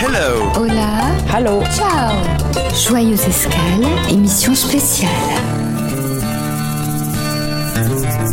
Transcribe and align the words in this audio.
Hello. 0.00 0.52
Hola. 0.54 1.10
Hello. 1.26 1.60
Ciao. 1.74 2.14
Joyeuse 2.72 3.26
escale, 3.26 3.84
émission 4.08 4.54
spéciale. 4.54 5.10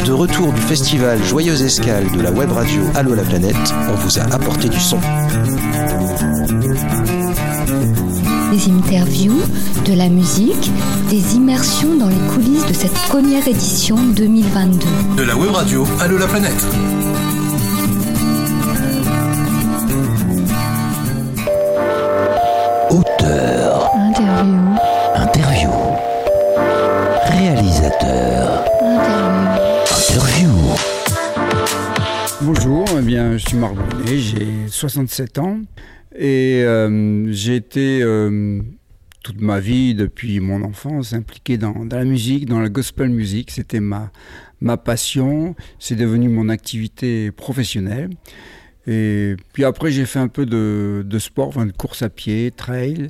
De 0.06 0.12
retour 0.12 0.54
du 0.54 0.62
festival 0.62 1.24
Joyeuse 1.24 1.64
Escale 1.64 2.06
de 2.12 2.22
la 2.22 2.32
web 2.32 2.52
radio 2.52 2.84
Allo 2.94 3.16
la 3.16 3.24
planète, 3.24 3.56
on 3.90 3.96
vous 3.96 4.20
a 4.20 4.24
apporté 4.32 4.70
du 4.70 4.80
son. 4.80 5.00
Des 8.52 8.72
interviews, 8.72 9.42
de 9.86 9.94
la 9.96 10.10
musique, 10.10 10.72
des 11.10 11.36
immersions 11.36 11.96
dans 11.96 12.10
les 12.10 12.34
coulisses 12.36 12.68
de 12.68 12.74
cette 12.74 12.94
première 13.10 13.48
édition 13.48 13.98
2022. 13.98 14.86
De 15.18 15.24
la 15.24 15.36
web 15.36 15.50
radio 15.50 15.88
Allo 16.00 16.20
la 16.20 16.28
planète. 16.28 16.64
Suis 34.06 34.20
j'ai 34.20 34.68
67 34.68 35.40
ans 35.40 35.62
et 36.18 36.62
euh, 36.64 37.32
j'ai 37.32 37.56
été 37.56 38.02
euh, 38.02 38.62
toute 39.24 39.42
ma 39.42 39.60
vie, 39.60 39.96
depuis 39.96 40.40
mon 40.40 40.64
enfance, 40.64 41.14
impliqué 41.14 41.58
dans, 41.58 41.74
la 41.90 42.04
musique, 42.06 42.46
dans 42.48 42.60
la 42.60 42.70
gospel 42.70 43.10
music. 43.10 43.52
C'était 43.52 43.80
ma, 43.80 44.12
ma 44.62 44.78
passion, 44.78 45.56
c'est 45.80 45.96
devenu 45.96 46.30
mon 46.30 46.50
activité 46.50 47.32
professionnelle. 47.32 48.10
Et 48.88 49.36
puis 49.54 49.64
après, 49.64 49.92
j'ai 49.92 50.06
fait 50.06 50.20
un 50.20 50.28
peu 50.28 50.46
de, 50.46 51.06
sport, 51.20 51.52
de 51.66 51.72
course 51.72 52.02
à 52.02 52.10
pied, 52.10 52.52
trail, 52.56 53.10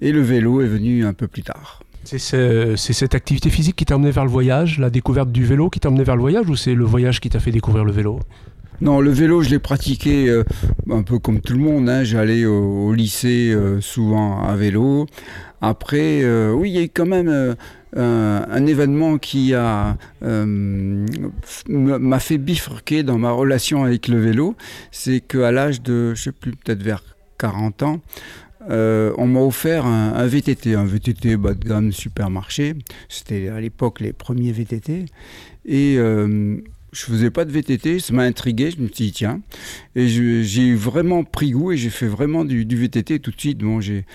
et 0.00 0.12
le 0.12 0.20
vélo 0.20 0.60
est 0.60 0.68
venu 0.68 1.04
un 1.04 1.14
peu 1.14 1.26
plus 1.26 1.42
tard. 1.42 1.82
C'est 2.04 2.18
ce- 2.18 2.74
c'est 2.76 2.92
cette 2.92 3.16
activité 3.16 3.50
physique 3.50 3.74
qui 3.74 3.84
t'a 3.84 3.96
emmené 3.96 4.12
vers 4.12 4.24
le 4.24 4.30
voyage, 4.30 4.78
la 4.78 4.90
découverte 4.90 5.32
du 5.32 5.44
vélo 5.44 5.68
qui 5.70 5.80
t'a 5.80 5.88
emmené 5.88 6.04
vers 6.04 6.14
le 6.14 6.20
voyage 6.20 6.48
ou 6.48 6.54
c'est 6.54 6.74
le 6.74 6.84
voyage 6.84 7.18
qui 7.18 7.28
t'a 7.28 7.40
fait 7.40 7.50
découvrir 7.50 7.84
le 7.84 7.90
vélo? 7.90 8.20
Non, 8.82 9.00
le 9.00 9.10
vélo, 9.10 9.40
je 9.40 9.48
l'ai 9.48 9.58
pratiqué 9.58 10.28
euh, 10.28 10.44
un 10.90 11.02
peu 11.02 11.18
comme 11.18 11.40
tout 11.40 11.54
le 11.54 11.60
monde. 11.60 11.88
hein. 11.88 12.04
J'allais 12.04 12.44
au, 12.44 12.92
lycée 12.92 13.50
euh, 13.50 13.80
souvent 13.80 14.42
à 14.44 14.54
vélo. 14.54 15.06
Après, 15.62 16.22
euh, 16.22 16.52
oui, 16.52 16.70
il 16.70 16.74
y 16.74 16.78
a 16.78 16.82
eu 16.82 16.90
quand 16.90 17.06
même 17.06 17.56
un, 17.96 18.66
événement 18.66 19.16
qui 19.16 19.54
a 19.54 19.96
m'a 20.20 22.18
fait 22.18 22.36
bifurquer 22.36 23.02
dans 23.02 23.16
ma 23.16 23.30
relation 23.30 23.84
avec 23.84 24.08
le 24.08 24.20
vélo. 24.20 24.54
C'est 24.90 25.20
qu'à 25.20 25.50
l'âge 25.50 25.80
de, 25.80 26.14
je 26.14 26.24
sais 26.24 26.32
plus, 26.32 26.52
peut-être 26.52 26.82
vers 26.82 27.02
40 27.38 27.82
ans, 27.82 28.00
on 28.68 29.26
m'a 29.26 29.40
offert 29.40 29.86
un, 29.86 30.26
VTT, 30.26 30.74
un 30.74 30.84
VTT 30.84 31.38
bas 31.38 31.54
de 31.54 31.66
gamme 31.66 31.92
supermarché. 31.92 32.74
C'était 33.08 33.48
à 33.48 33.58
l'époque 33.58 34.00
les 34.00 34.12
premiers 34.12 34.52
VTT. 34.52 35.06
Et 35.64 35.98
je 36.96 37.04
faisais 37.04 37.30
pas 37.30 37.44
de 37.44 37.52
VTT, 37.52 37.98
ça 37.98 38.14
m'a 38.14 38.22
intrigué, 38.22 38.70
je 38.70 38.80
me 38.80 38.86
suis 38.86 39.06
dit 39.06 39.12
tiens. 39.12 39.40
Et 39.96 40.08
j'ai 40.08 40.74
vraiment 40.74 41.24
pris 41.24 41.50
goût 41.50 41.72
et 41.72 41.76
j'ai 41.76 41.90
fait 41.90 42.06
vraiment 42.06 42.42
du, 42.44 42.64
VTT 42.64 43.18
tout 43.18 43.30
de 43.32 43.38
suite. 43.38 43.58
Bon, 43.58 43.82
j'ai 43.82 44.06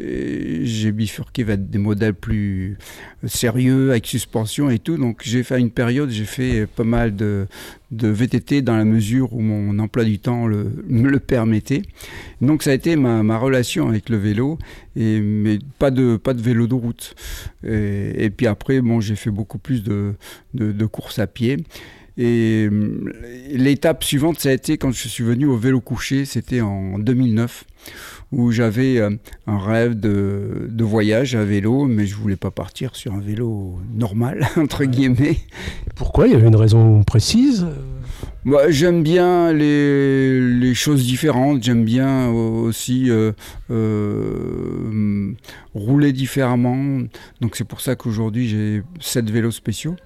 euh, 0.00 0.92
bifurqué 0.92 1.42
vers 1.42 1.58
des 1.58 1.78
modèles 1.78 2.14
plus 2.14 2.78
sérieux, 3.26 3.90
avec 3.90 4.06
suspension 4.06 4.70
et 4.70 4.78
tout. 4.78 4.96
Donc 4.96 5.22
j'ai 5.24 5.42
fait 5.42 5.58
une 5.58 5.72
période, 5.72 6.10
j'ai 6.10 6.26
fait 6.26 6.66
pas 6.66 6.84
mal 6.84 7.16
de, 7.16 7.48
VTT 7.90 8.62
dans 8.62 8.76
la 8.76 8.84
mesure 8.84 9.32
où 9.32 9.40
mon 9.40 9.76
emploi 9.80 10.04
du 10.04 10.20
temps 10.20 10.46
le, 10.46 10.84
me 10.86 11.08
le 11.08 11.18
permettait. 11.18 11.82
Donc 12.40 12.62
ça 12.62 12.70
a 12.70 12.74
été 12.74 12.94
ma, 12.94 13.24
ma 13.24 13.36
relation 13.36 13.88
avec 13.88 14.08
le 14.10 14.16
vélo, 14.16 14.58
mais 14.94 15.58
pas 15.80 15.90
de, 15.90 16.16
pas 16.16 16.34
de 16.34 16.42
vélo 16.42 16.68
de 16.68 16.74
route. 16.74 17.16
Et, 17.64 18.30
puis 18.30 18.46
après, 18.46 18.80
bon, 18.80 19.00
j'ai 19.00 19.16
fait 19.16 19.30
beaucoup 19.30 19.58
plus 19.58 19.82
de, 19.82 20.14
de 20.54 20.86
courses 20.86 21.18
à 21.18 21.26
pied. 21.26 21.56
Et 22.18 22.66
hum, 22.68 23.10
l'étape 23.50 24.02
suivante, 24.02 24.40
ça 24.40 24.50
a 24.50 24.52
été 24.52 24.76
quand 24.76 24.92
je 24.92 25.08
suis 25.08 25.24
venu 25.24 25.46
au 25.46 25.56
vélo 25.56 25.80
couché, 25.80 26.24
c'était 26.24 26.60
en 26.60 26.98
2009, 26.98 27.64
où 28.32 28.50
j'avais 28.50 28.98
euh, 28.98 29.10
un 29.46 29.58
rêve 29.58 29.98
de, 29.98 30.66
de 30.68 30.84
voyage 30.84 31.36
à 31.36 31.44
vélo, 31.44 31.86
mais 31.86 32.06
je 32.06 32.16
voulais 32.16 32.36
pas 32.36 32.50
partir 32.50 32.96
sur 32.96 33.14
un 33.14 33.20
vélo 33.20 33.78
normal, 33.94 34.48
entre 34.56 34.84
guillemets. 34.84 35.38
Pourquoi? 35.94 36.26
Il 36.26 36.32
y 36.32 36.36
avait 36.36 36.48
une 36.48 36.56
raison 36.56 37.04
précise 37.04 37.66
J'aime 38.68 39.02
bien 39.02 39.52
les, 39.52 40.74
choses 40.74 41.04
différentes, 41.04 41.62
j'aime 41.62 41.84
bien 41.84 42.28
aussi 42.28 43.10
euh, 43.10 43.32
euh, 43.70 45.32
rouler 45.74 46.12
différemment. 46.12 47.02
Donc 47.40 47.56
c'est 47.56 47.64
pour 47.64 47.80
ça 47.80 47.96
qu'aujourd'hui 47.96 48.48
j'ai 48.48 48.82
sept 49.00 49.30
vélos 49.30 49.50
spéciaux. 49.50 49.96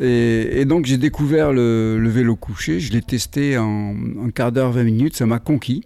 Et, 0.00 0.64
donc 0.64 0.86
j'ai 0.86 0.98
découvert 0.98 1.52
le, 1.52 2.08
vélo 2.08 2.36
couché, 2.36 2.80
je 2.80 2.92
l'ai 2.92 3.02
testé 3.02 3.56
en 3.58 3.94
un 4.24 4.30
quart 4.30 4.52
d'heure, 4.52 4.72
20 4.72 4.84
minutes, 4.84 5.16
ça 5.16 5.26
m'a 5.26 5.38
conquis. 5.38 5.84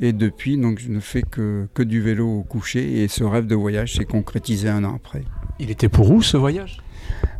Et 0.00 0.12
depuis, 0.12 0.56
donc, 0.56 0.78
je 0.78 0.90
ne 0.90 1.00
fais 1.00 1.22
que 1.22 1.82
du 1.82 2.00
vélo 2.00 2.44
couché 2.48 3.02
et 3.02 3.08
ce 3.08 3.24
rêve 3.24 3.46
de 3.46 3.56
voyage 3.56 3.94
s'est 3.94 4.04
concrétisé 4.04 4.68
un 4.68 4.84
an 4.84 4.94
après. 4.94 5.24
Il 5.58 5.72
était 5.72 5.88
pour 5.88 6.12
où 6.12 6.22
ce 6.22 6.36
voyage? 6.36 6.78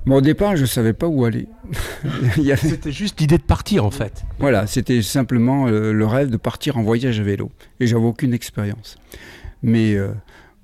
Bon, 0.06 0.17
au 0.17 0.21
départ, 0.21 0.56
je 0.56 0.62
ne 0.62 0.67
savais 0.67 0.93
pas 0.95 1.06
où 1.06 1.25
aller. 1.25 1.49
Avait- 2.39 2.56
C'était 2.56 2.93
juste 2.93 3.21
l'idée 3.21 3.37
de 3.39 3.43
partir 3.43 3.84
en 3.84 3.91
fait. 3.91 4.25
Voilà, 4.39 4.67
c'était 4.67 5.03
simplement 5.03 5.67
euh, 5.69 5.93
le 5.93 6.06
rêve 6.06 6.31
de 6.31 6.37
partir 6.39 6.79
en 6.79 6.83
voyage 6.83 7.21
à 7.21 7.23
vélo. 7.23 7.51
Et 7.81 7.87
j'avais 7.87 8.05
aucune 8.05 8.33
expérience. 8.33 8.97
Mais 9.62 9.95
euh, 9.95 10.09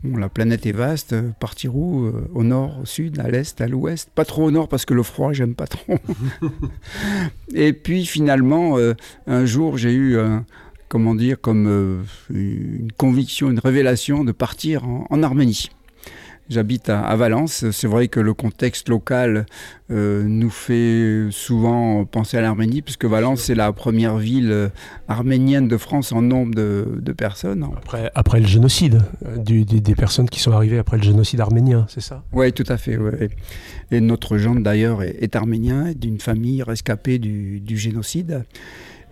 bon, 0.02 0.16
la 0.16 0.28
planète 0.30 0.64
est 0.66 0.72
vaste. 0.72 1.12
euh, 1.12 1.30
Partir 1.40 1.76
où? 1.76 2.04
Euh, 2.06 2.26
Au 2.32 2.42
nord, 2.42 2.80
au 2.82 2.86
sud, 2.86 3.18
à 3.20 3.28
l'est, 3.28 3.60
à 3.60 3.66
l'ouest? 3.68 4.08
Pas 4.14 4.24
trop 4.24 4.44
au 4.44 4.50
nord 4.50 4.68
parce 4.68 4.86
que 4.86 4.94
le 4.94 5.02
froid, 5.02 5.32
j'aime 5.32 5.54
pas 5.54 5.66
trop. 5.66 5.98
Et 7.54 7.72
puis 7.72 8.06
finalement, 8.06 8.76
un 9.26 9.44
jour, 9.46 9.76
j'ai 9.78 9.92
eu, 9.92 10.18
un- 10.18 10.44
comment 10.88 11.14
dire, 11.14 11.40
comme 11.40 12.04
une 12.30 12.92
conviction, 12.96 13.50
une 13.50 13.58
révélation 13.58 14.24
de 14.24 14.32
partir 14.32 14.84
en, 14.88 15.06
en 15.10 15.22
Arménie. 15.22 15.70
J'habite 16.50 16.90
à, 16.90 17.00
à 17.00 17.16
Valence. 17.16 17.70
C'est 17.70 17.86
vrai 17.86 18.08
que 18.08 18.20
le 18.20 18.34
contexte 18.34 18.90
local 18.90 19.46
euh, 19.90 20.24
nous 20.26 20.50
fait 20.50 21.28
souvent 21.30 22.04
penser 22.04 22.36
à 22.36 22.42
l'Arménie, 22.42 22.82
puisque 22.82 23.06
Valence, 23.06 23.40
c'est 23.42 23.54
la 23.54 23.72
première 23.72 24.18
ville 24.18 24.50
euh, 24.50 24.68
arménienne 25.08 25.68
de 25.68 25.76
France 25.78 26.12
en 26.12 26.20
nombre 26.20 26.54
de, 26.54 26.98
de 27.00 27.12
personnes. 27.12 27.66
Après, 27.76 28.10
après 28.14 28.40
le 28.40 28.46
génocide, 28.46 29.00
euh, 29.24 29.38
du- 29.38 29.64
des, 29.64 29.80
des 29.80 29.94
personnes 29.94 30.28
qui 30.28 30.40
sont 30.40 30.52
arrivées 30.52 30.78
après 30.78 30.98
le 30.98 31.02
génocide 31.02 31.40
arménien, 31.40 31.86
c'est 31.88 32.02
ça? 32.02 32.22
Oui, 32.32 32.52
tout 32.52 32.64
à 32.68 32.76
fait. 32.76 32.98
ouais. 32.98 33.30
Et 33.90 34.00
notre 34.00 34.36
gendre, 34.36 34.62
d'ailleurs, 34.62 35.02
est, 35.02 35.16
est 35.20 35.36
arménien, 35.36 35.92
d'une 35.96 36.18
famille 36.20 36.62
rescapée 36.62 37.18
du, 37.18 37.60
du 37.60 37.78
génocide. 37.78 38.44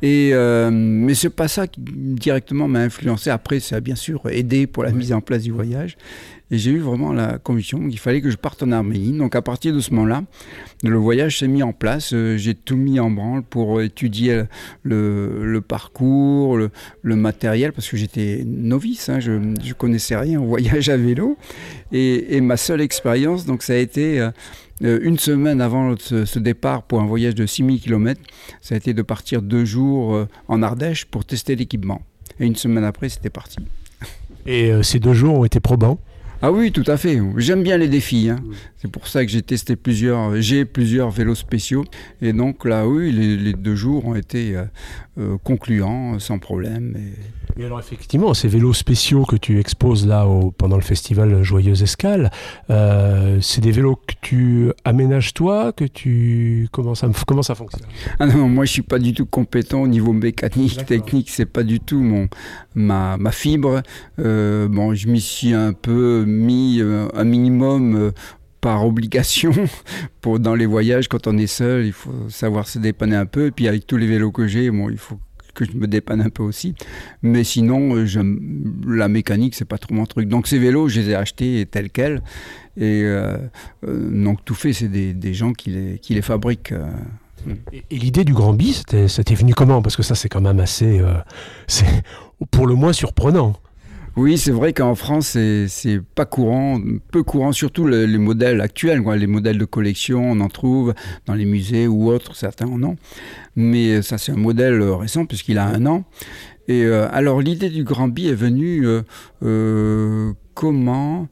Et, 0.02 0.30
euh, 0.32 0.70
mais 0.72 1.14
c'est 1.14 1.30
pas 1.30 1.48
ça 1.48 1.66
qui 1.68 1.80
directement 1.80 2.66
m'a 2.68 2.80
influencé. 2.80 3.30
Après, 3.30 3.60
ça 3.60 3.76
a 3.76 3.80
bien 3.80 3.94
sûr 3.94 4.20
aidé 4.28 4.66
pour 4.66 4.82
la 4.82 4.90
mise 4.90 5.12
en 5.12 5.20
place 5.20 5.42
du 5.44 5.52
voyage. 5.52 5.96
Et 6.50 6.58
j'ai 6.58 6.70
eu 6.72 6.80
vraiment 6.80 7.14
la 7.14 7.38
conviction 7.38 7.88
qu'il 7.88 7.98
fallait 7.98 8.20
que 8.20 8.30
je 8.30 8.36
parte 8.36 8.62
en 8.62 8.72
Arménie. 8.72 9.16
Donc 9.16 9.34
à 9.36 9.40
partir 9.40 9.72
de 9.72 9.80
ce 9.80 9.94
moment-là, 9.94 10.24
le 10.82 10.96
voyage 10.98 11.38
s'est 11.38 11.48
mis 11.48 11.62
en 11.62 11.72
place. 11.72 12.12
Euh, 12.12 12.36
J'ai 12.36 12.54
tout 12.54 12.76
mis 12.76 13.00
en 13.00 13.10
branle 13.10 13.42
pour 13.42 13.80
étudier 13.80 14.42
le, 14.82 15.44
le 15.46 15.60
parcours, 15.62 16.58
le, 16.58 16.70
le 17.02 17.16
matériel, 17.16 17.72
parce 17.72 17.88
que 17.88 17.96
j'étais 17.96 18.42
novice. 18.44 19.08
hein. 19.08 19.18
je 19.20 19.32
ne 19.32 19.72
connaissais 19.72 20.16
rien 20.16 20.40
au 20.42 20.44
voyage 20.44 20.90
à 20.90 20.96
vélo. 20.98 21.38
Et, 21.90 22.36
et 22.36 22.40
ma 22.42 22.58
seule 22.58 22.82
expérience, 22.82 23.46
donc 23.46 23.62
ça 23.62 23.72
a 23.72 23.76
été 23.76 24.20
euh, 24.20 24.30
une 24.82 25.18
semaine 25.18 25.60
avant 25.60 25.94
ce, 25.98 26.24
ce 26.24 26.38
départ 26.38 26.82
pour 26.82 27.00
un 27.00 27.06
voyage 27.06 27.34
de 27.34 27.46
6000 27.46 27.80
km, 27.80 28.20
ça 28.60 28.74
a 28.74 28.78
été 28.78 28.94
de 28.94 29.02
partir 29.02 29.40
deux 29.42 29.64
jours 29.64 30.14
euh, 30.14 30.28
en 30.48 30.62
Ardèche 30.62 31.04
pour 31.06 31.24
tester 31.24 31.54
l'équipement. 31.56 32.02
Et 32.40 32.46
une 32.46 32.56
semaine 32.56 32.84
après, 32.84 33.08
c'était 33.08 33.30
parti. 33.30 33.58
Et 34.46 34.72
euh, 34.72 34.82
ces 34.82 34.98
deux 34.98 35.14
jours 35.14 35.38
ont 35.38 35.44
été 35.44 35.60
probants? 35.60 35.98
Ah 36.44 36.50
oui, 36.50 36.72
tout 36.72 36.82
à 36.88 36.96
fait. 36.96 37.20
J'aime 37.36 37.62
bien 37.62 37.76
les 37.78 37.86
défis. 37.86 38.28
hein. 38.28 38.40
C'est 38.78 38.90
pour 38.90 39.06
ça 39.06 39.24
que 39.24 39.30
j'ai 39.30 39.42
testé 39.42 39.76
plusieurs, 39.76 40.40
j'ai 40.40 40.64
plusieurs 40.64 41.08
vélos 41.10 41.36
spéciaux. 41.36 41.84
Et 42.20 42.32
donc 42.32 42.64
là, 42.64 42.88
oui, 42.88 43.12
les, 43.12 43.36
les 43.36 43.52
deux 43.52 43.76
jours 43.76 44.04
ont 44.06 44.16
été 44.16 44.56
euh, 44.56 44.64
euh, 45.18 45.36
concluants, 45.44 46.18
sans 46.18 46.40
problème. 46.40 46.96
Et 46.96 47.12
Et 47.58 47.64
alors 47.64 47.78
effectivement, 47.80 48.32
ces 48.34 48.48
vélos 48.48 48.72
spéciaux 48.72 49.24
que 49.24 49.36
tu 49.36 49.58
exposes 49.60 50.06
là 50.06 50.26
au- 50.26 50.50
pendant 50.50 50.76
le 50.76 50.82
festival 50.82 51.42
Joyeuse 51.42 51.82
Escale, 51.82 52.30
euh, 52.70 53.38
c'est 53.40 53.60
des 53.60 53.72
vélos 53.72 53.96
que 53.96 54.14
tu 54.20 54.70
aménages 54.84 55.34
toi, 55.34 55.72
que 55.72 55.84
tu 55.84 56.68
comment 56.72 56.94
ça 56.94 57.08
comment 57.26 57.42
ça 57.42 57.54
fonctionne? 57.54 57.86
Ah 58.18 58.26
non, 58.26 58.48
moi 58.48 58.64
je 58.64 58.72
suis 58.72 58.82
pas 58.82 58.98
du 58.98 59.12
tout 59.12 59.26
compétent 59.26 59.82
au 59.82 59.88
niveau 59.88 60.12
mécanique, 60.12 60.84
technique, 60.86 61.28
c'est 61.30 61.46
pas 61.46 61.62
du 61.62 61.78
tout 61.80 62.00
mon 62.00 62.28
ma, 62.74 63.16
ma 63.18 63.32
fibre. 63.32 63.82
Euh, 64.18 64.68
bon, 64.68 64.94
je 64.94 65.08
m'y 65.08 65.20
suis 65.20 65.52
un 65.52 65.72
peu 65.74 66.24
mis 66.26 66.80
euh, 66.80 67.08
un 67.14 67.24
minimum 67.24 68.12
par 68.60 68.86
obligation 68.86 69.52
pour 70.20 70.38
dans 70.38 70.54
les 70.54 70.66
voyages 70.66 71.08
quand 71.08 71.26
on 71.26 71.36
est 71.36 71.46
seul, 71.48 71.84
il 71.84 71.92
faut 71.92 72.28
savoir 72.28 72.66
se 72.68 72.78
dépanner 72.78 73.16
un 73.16 73.26
peu. 73.26 73.46
Et 73.46 73.50
puis 73.50 73.68
avec 73.68 73.86
tous 73.86 73.96
les 73.96 74.06
vélos 74.06 74.30
que 74.32 74.46
j'ai, 74.46 74.70
bon, 74.70 74.88
il 74.88 74.98
faut 74.98 75.18
que 75.54 75.64
je 75.64 75.72
me 75.72 75.86
dépanne 75.86 76.20
un 76.20 76.30
peu 76.30 76.42
aussi. 76.42 76.74
Mais 77.22 77.44
sinon, 77.44 78.04
la 78.86 79.08
mécanique, 79.08 79.54
c'est 79.54 79.64
pas 79.64 79.78
trop 79.78 79.94
mon 79.94 80.06
truc. 80.06 80.28
Donc 80.28 80.46
ces 80.46 80.58
vélos, 80.58 80.88
je 80.88 81.00
les 81.00 81.10
ai 81.10 81.14
achetés 81.14 81.66
tels 81.70 81.90
quels. 81.90 82.22
Et 82.76 83.04
donc 83.82 84.44
tout 84.44 84.54
fait, 84.54 84.72
c'est 84.72 84.88
des, 84.88 85.34
gens 85.34 85.52
qui 85.52 85.70
les, 85.70 85.98
qui 85.98 86.14
les 86.14 86.22
fabriquent. 86.22 86.74
Et, 87.72 87.82
l'idée 87.90 88.24
du 88.24 88.32
Grand 88.32 88.54
Bi, 88.54 88.72
c'était 89.08 89.34
venu 89.34 89.54
comment? 89.54 89.82
Parce 89.82 89.96
que 89.96 90.02
ça, 90.02 90.14
c'est 90.14 90.28
quand 90.28 90.40
même 90.40 90.60
assez, 90.60 91.00
c'est 91.66 92.02
pour 92.50 92.66
le 92.66 92.74
moins 92.74 92.92
surprenant. 92.92 93.54
Oui, 94.14 94.36
c'est 94.36 94.50
vrai 94.50 94.74
qu'en 94.74 94.94
France, 94.94 95.38
c'est 95.68 96.00
pas 96.14 96.26
courant, 96.26 96.80
peu 97.10 97.22
courant, 97.22 97.52
surtout 97.52 97.86
les, 97.86 98.06
modèles 98.18 98.60
actuels. 98.60 99.02
Les 99.16 99.26
modèles 99.26 99.56
de 99.56 99.64
collection, 99.64 100.32
on 100.32 100.40
en 100.40 100.48
trouve 100.48 100.92
dans 101.26 101.34
les 101.34 101.46
musées 101.46 101.86
ou 101.86 102.10
autres, 102.10 102.36
certains 102.36 102.66
en 102.66 102.82
ont. 102.82 102.96
Mais 103.56 104.02
ça, 104.02 104.18
c'est 104.18 104.32
un 104.32 104.36
modèle 104.36 104.82
récent 104.82 105.24
puisqu'il 105.24 105.56
a 105.56 105.66
un 105.66 105.86
an. 105.86 106.04
Et 106.68 106.84
euh, 106.84 107.08
alors, 107.10 107.40
l'idée 107.40 107.70
du 107.70 107.84
Grand 107.84 108.08
Bi 108.08 108.28
est 108.28 108.34
venue 108.34 108.86
euh, 108.86 109.02
euh, 109.42 110.32
comment 110.54 111.28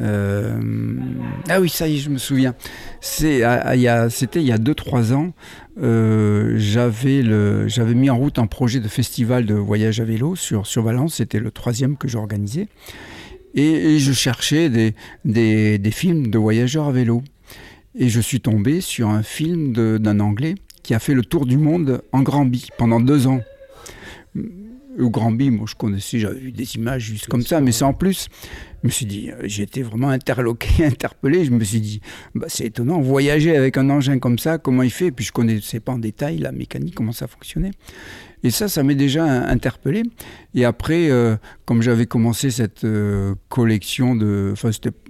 euh, 0.00 0.60
ah 1.48 1.60
oui, 1.60 1.68
ça 1.68 1.88
y 1.88 1.96
est, 1.96 1.98
je 1.98 2.10
me 2.10 2.18
souviens. 2.18 2.54
C'est, 3.00 3.42
c'était 4.10 4.40
il 4.40 4.46
y 4.46 4.52
a 4.52 4.58
2-3 4.58 5.12
ans. 5.12 5.32
Euh, 5.82 6.54
j'avais, 6.56 7.94
mis 7.94 8.10
en 8.10 8.16
route 8.16 8.38
un 8.38 8.46
projet 8.46 8.80
de 8.80 8.88
festival 8.88 9.46
de 9.46 9.54
voyage 9.54 10.00
à 10.00 10.04
vélo 10.04 10.36
sur, 10.36 10.66
sur 10.66 10.82
Valence. 10.82 11.16
C'était 11.16 11.40
le 11.40 11.50
troisième 11.50 11.96
que 11.96 12.08
j'organisais. 12.08 12.68
Et, 13.54 13.94
et, 13.94 13.98
je 14.00 14.12
cherchais 14.12 14.68
des, 14.68 14.94
des, 15.24 15.78
des, 15.78 15.90
films 15.92 16.28
de 16.28 16.38
voyageurs 16.38 16.86
à 16.86 16.92
vélo. 16.92 17.22
Et 17.96 18.08
je 18.08 18.20
suis 18.20 18.40
tombé 18.40 18.80
sur 18.80 19.08
un 19.08 19.22
film 19.22 19.72
d'un 19.72 20.20
Anglais 20.20 20.56
qui 20.82 20.94
a 20.94 20.98
fait 20.98 21.14
le 21.14 21.22
tour 21.22 21.46
du 21.46 21.56
monde 21.56 22.02
en 22.12 22.22
Granby 22.22 22.68
pendant 22.76 22.98
deux 23.00 23.28
ans. 23.28 23.40
Au 24.98 25.10
Granby, 25.10 25.50
moi 25.50 25.66
je 25.68 25.76
connaissais, 25.76 26.18
j'avais 26.18 26.38
vu 26.38 26.52
des 26.52 26.74
images 26.74 27.02
juste 27.02 27.26
comme 27.26 27.42
ça, 27.42 27.60
mais 27.60 27.72
c'est 27.72 27.84
en 27.84 27.94
plus 27.94 28.28
je 28.84 28.88
me 28.88 28.92
suis 28.92 29.06
dit, 29.06 29.30
euh, 29.30 29.62
été 29.62 29.82
vraiment 29.82 30.10
interloqué, 30.10 30.84
interpellé. 30.84 31.46
Je 31.46 31.50
me 31.50 31.64
suis 31.64 31.80
dit, 31.80 32.00
bah, 32.34 32.48
c'est 32.50 32.66
étonnant, 32.66 33.00
voyager 33.00 33.56
avec 33.56 33.78
un 33.78 33.88
engin 33.88 34.18
comme 34.18 34.38
ça, 34.38 34.58
comment 34.58 34.82
il 34.82 34.90
fait? 34.90 35.10
Puis 35.10 35.24
je 35.24 35.30
ne 35.30 35.34
connaissais 35.34 35.80
pas 35.80 35.92
en 35.92 35.98
détail 35.98 36.36
la 36.36 36.52
mécanique, 36.52 36.94
comment 36.94 37.12
ça 37.12 37.26
fonctionnait. 37.26 37.70
Et 38.42 38.50
ça, 38.50 38.68
ça 38.68 38.82
m'est 38.82 38.94
déjà 38.94 39.24
interpellé. 39.24 40.02
Et 40.54 40.66
après, 40.66 41.10
euh, 41.10 41.36
comme 41.64 41.80
j'avais 41.80 42.04
commencé 42.04 42.50
cette 42.50 42.84
euh, 42.84 43.34
collection 43.48 44.14
de... 44.14 44.52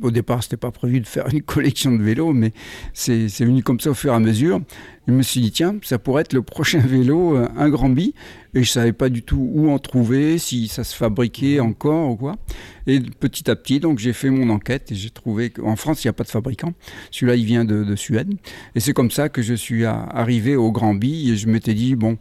Au 0.03 0.13
départ, 0.13 0.45
c'était 0.45 0.57
pas 0.57 0.71
prévu 0.71 1.01
de 1.01 1.07
faire 1.09 1.27
une 1.33 1.43
collection 1.43 1.91
de 1.91 2.01
vélos, 2.01 2.33
mais 2.33 2.53
c'est 2.93 3.27
venu 3.41 3.65
comme 3.65 3.81
ça 3.81 3.91
au 3.91 3.95
fur 3.95 4.13
et 4.13 4.15
à 4.15 4.21
mesure. 4.21 4.61
Je 5.09 5.13
me 5.13 5.23
suis 5.23 5.41
dit, 5.41 5.51
tiens, 5.51 5.75
ça 5.83 5.99
pourrait 5.99 6.23
être 6.23 6.33
le 6.33 6.43
prochain 6.43 6.79
vélo, 6.87 7.37
un 7.37 7.69
Grand 7.71 7.91
Bi. 7.91 8.15
Et 8.55 8.63
je 8.63 8.71
savais 8.71 8.93
pas 8.93 9.09
du 9.09 9.23
tout 9.23 9.51
où 9.53 9.69
en 9.69 9.81
trouver, 9.81 10.39
si 10.39 10.69
ça 10.69 10.85
se 10.85 10.95
fabriquait 10.95 11.59
encore 11.59 12.11
ou 12.11 12.17
quoi. 12.17 12.37
Et 12.87 13.01
petit 13.01 13.51
à 13.51 13.57
petit, 13.57 13.81
donc 13.81 13.99
j'ai 13.99 14.13
fait 14.13 14.31
mon 14.31 14.51
enquête 14.51 14.93
et 14.93 14.95
j'ai 14.95 15.11
trouvé 15.11 15.51
qu'en 15.51 15.77
France, 15.77 16.05
il 16.05 16.07
n'y 16.07 16.11
a 16.11 16.13
pas 16.13 16.25
de 16.25 16.29
fabricant. 16.29 16.75
Celui-là, 17.11 17.37
il 17.37 17.45
vient 17.45 17.65
de, 17.65 17.95
Suède. 17.97 18.35
Et 18.75 18.81
c'est 18.81 18.93
comme 18.93 19.11
ça 19.11 19.29
que 19.29 19.41
je 19.41 19.55
suis 19.55 19.85
arrivé 19.85 20.57
au 20.57 20.73
Grand 20.73 20.95
Bi 20.95 21.31
et 21.31 21.37
je 21.37 21.49
m'étais 21.49 21.75
dit, 21.75 21.95
bon, 21.95 22.19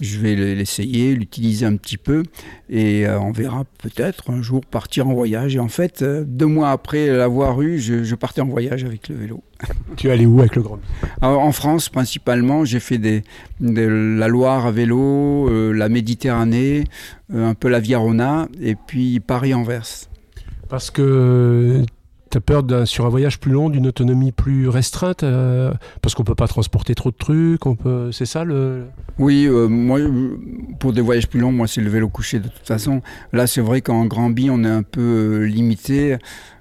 je 0.00 0.18
vais 0.18 0.34
l'essayer, 0.34 1.14
l'utiliser 1.14 1.66
un 1.66 1.76
petit 1.76 1.96
peu 1.96 2.24
et 2.68 3.06
euh, 3.06 3.18
on 3.20 3.32
verra 3.32 3.64
peut-être 3.78 4.30
un 4.30 4.42
jour 4.42 4.64
partir 4.64 5.08
en 5.08 5.14
voyage. 5.14 5.56
Et 5.56 5.58
en 5.58 5.68
fait, 5.68 6.02
euh, 6.02 6.24
deux 6.26 6.46
mois 6.46 6.70
après 6.70 7.06
l'avoir 7.06 7.60
eu, 7.62 7.78
je, 7.78 8.14
partais 8.14 8.40
en 8.40 8.46
voyage 8.46 8.84
avec 8.84 9.08
le 9.08 9.16
vélo. 9.16 9.42
Tu 9.96 10.08
es 10.08 10.10
allé 10.10 10.26
où 10.26 10.40
avec 10.40 10.56
le 10.56 10.62
Grand 10.62 10.76
Bi 10.76 10.82
En 11.22 11.52
France, 11.52 11.88
principalement, 11.88 12.64
j'ai 12.64 12.80
fait 12.80 12.98
des, 12.98 13.22
la 13.60 14.28
Loire 14.28 14.66
à 14.66 14.72
vélo, 14.72 15.48
euh, 15.48 15.72
la 15.72 15.88
Méditerranée, 15.88 16.84
un 17.32 17.54
peu 17.54 17.68
la 17.68 17.80
Viarona 17.80 18.48
et 18.60 18.74
puis 18.74 19.20
Paris-Anvers. 19.20 20.08
Parce 20.68 20.90
que 20.90 21.84
tu 22.34 22.38
as 22.38 22.40
peur 22.40 22.64
sur 22.88 23.06
un 23.06 23.08
voyage 23.10 23.38
plus 23.38 23.52
long 23.52 23.70
d'une 23.70 23.86
autonomie 23.86 24.32
plus 24.32 24.68
restreinte 24.68 25.22
euh, 25.22 25.72
Parce 26.02 26.16
qu'on 26.16 26.24
peut 26.24 26.34
pas 26.34 26.48
transporter 26.48 26.96
trop 26.96 27.12
de 27.12 27.16
trucs 27.16 27.64
on 27.64 27.76
peut... 27.76 28.10
C'est 28.10 28.26
ça 28.26 28.42
le... 28.42 28.86
Oui, 29.20 29.46
euh, 29.46 29.68
moi, 29.68 30.00
pour 30.80 30.92
des 30.92 31.00
voyages 31.00 31.28
plus 31.28 31.38
longs, 31.38 31.52
moi, 31.52 31.68
c'est 31.68 31.80
le 31.80 31.88
vélo 31.88 32.08
couché 32.08 32.40
de 32.40 32.48
toute 32.48 32.66
façon. 32.66 33.02
Là, 33.32 33.46
c'est 33.46 33.60
vrai 33.60 33.82
qu'en 33.82 34.06
Grand 34.06 34.30
Bi, 34.30 34.50
on 34.50 34.64
est 34.64 34.68
un 34.68 34.82
peu 34.82 35.00
euh, 35.00 35.44
limité. 35.44 36.16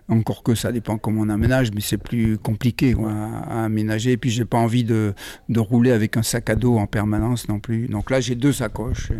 Encore 0.09 0.43
que 0.43 0.55
ça 0.55 0.71
dépend 0.71 0.97
comment 0.97 1.21
on 1.21 1.29
aménage, 1.29 1.71
mais 1.73 1.81
c'est 1.81 1.97
plus 1.97 2.37
compliqué 2.37 2.95
à, 3.07 3.65
aménager. 3.65 4.11
Et 4.11 4.17
puis, 4.17 4.29
j'ai 4.29 4.45
pas 4.45 4.57
envie 4.57 4.83
de, 4.83 5.13
de, 5.49 5.59
rouler 5.59 5.91
avec 5.91 6.17
un 6.17 6.23
sac 6.23 6.49
à 6.49 6.55
dos 6.55 6.77
en 6.77 6.87
permanence 6.87 7.47
non 7.47 7.59
plus. 7.59 7.87
Donc 7.87 8.11
là, 8.11 8.19
j'ai 8.19 8.35
deux 8.35 8.53
sacoches. 8.53 9.11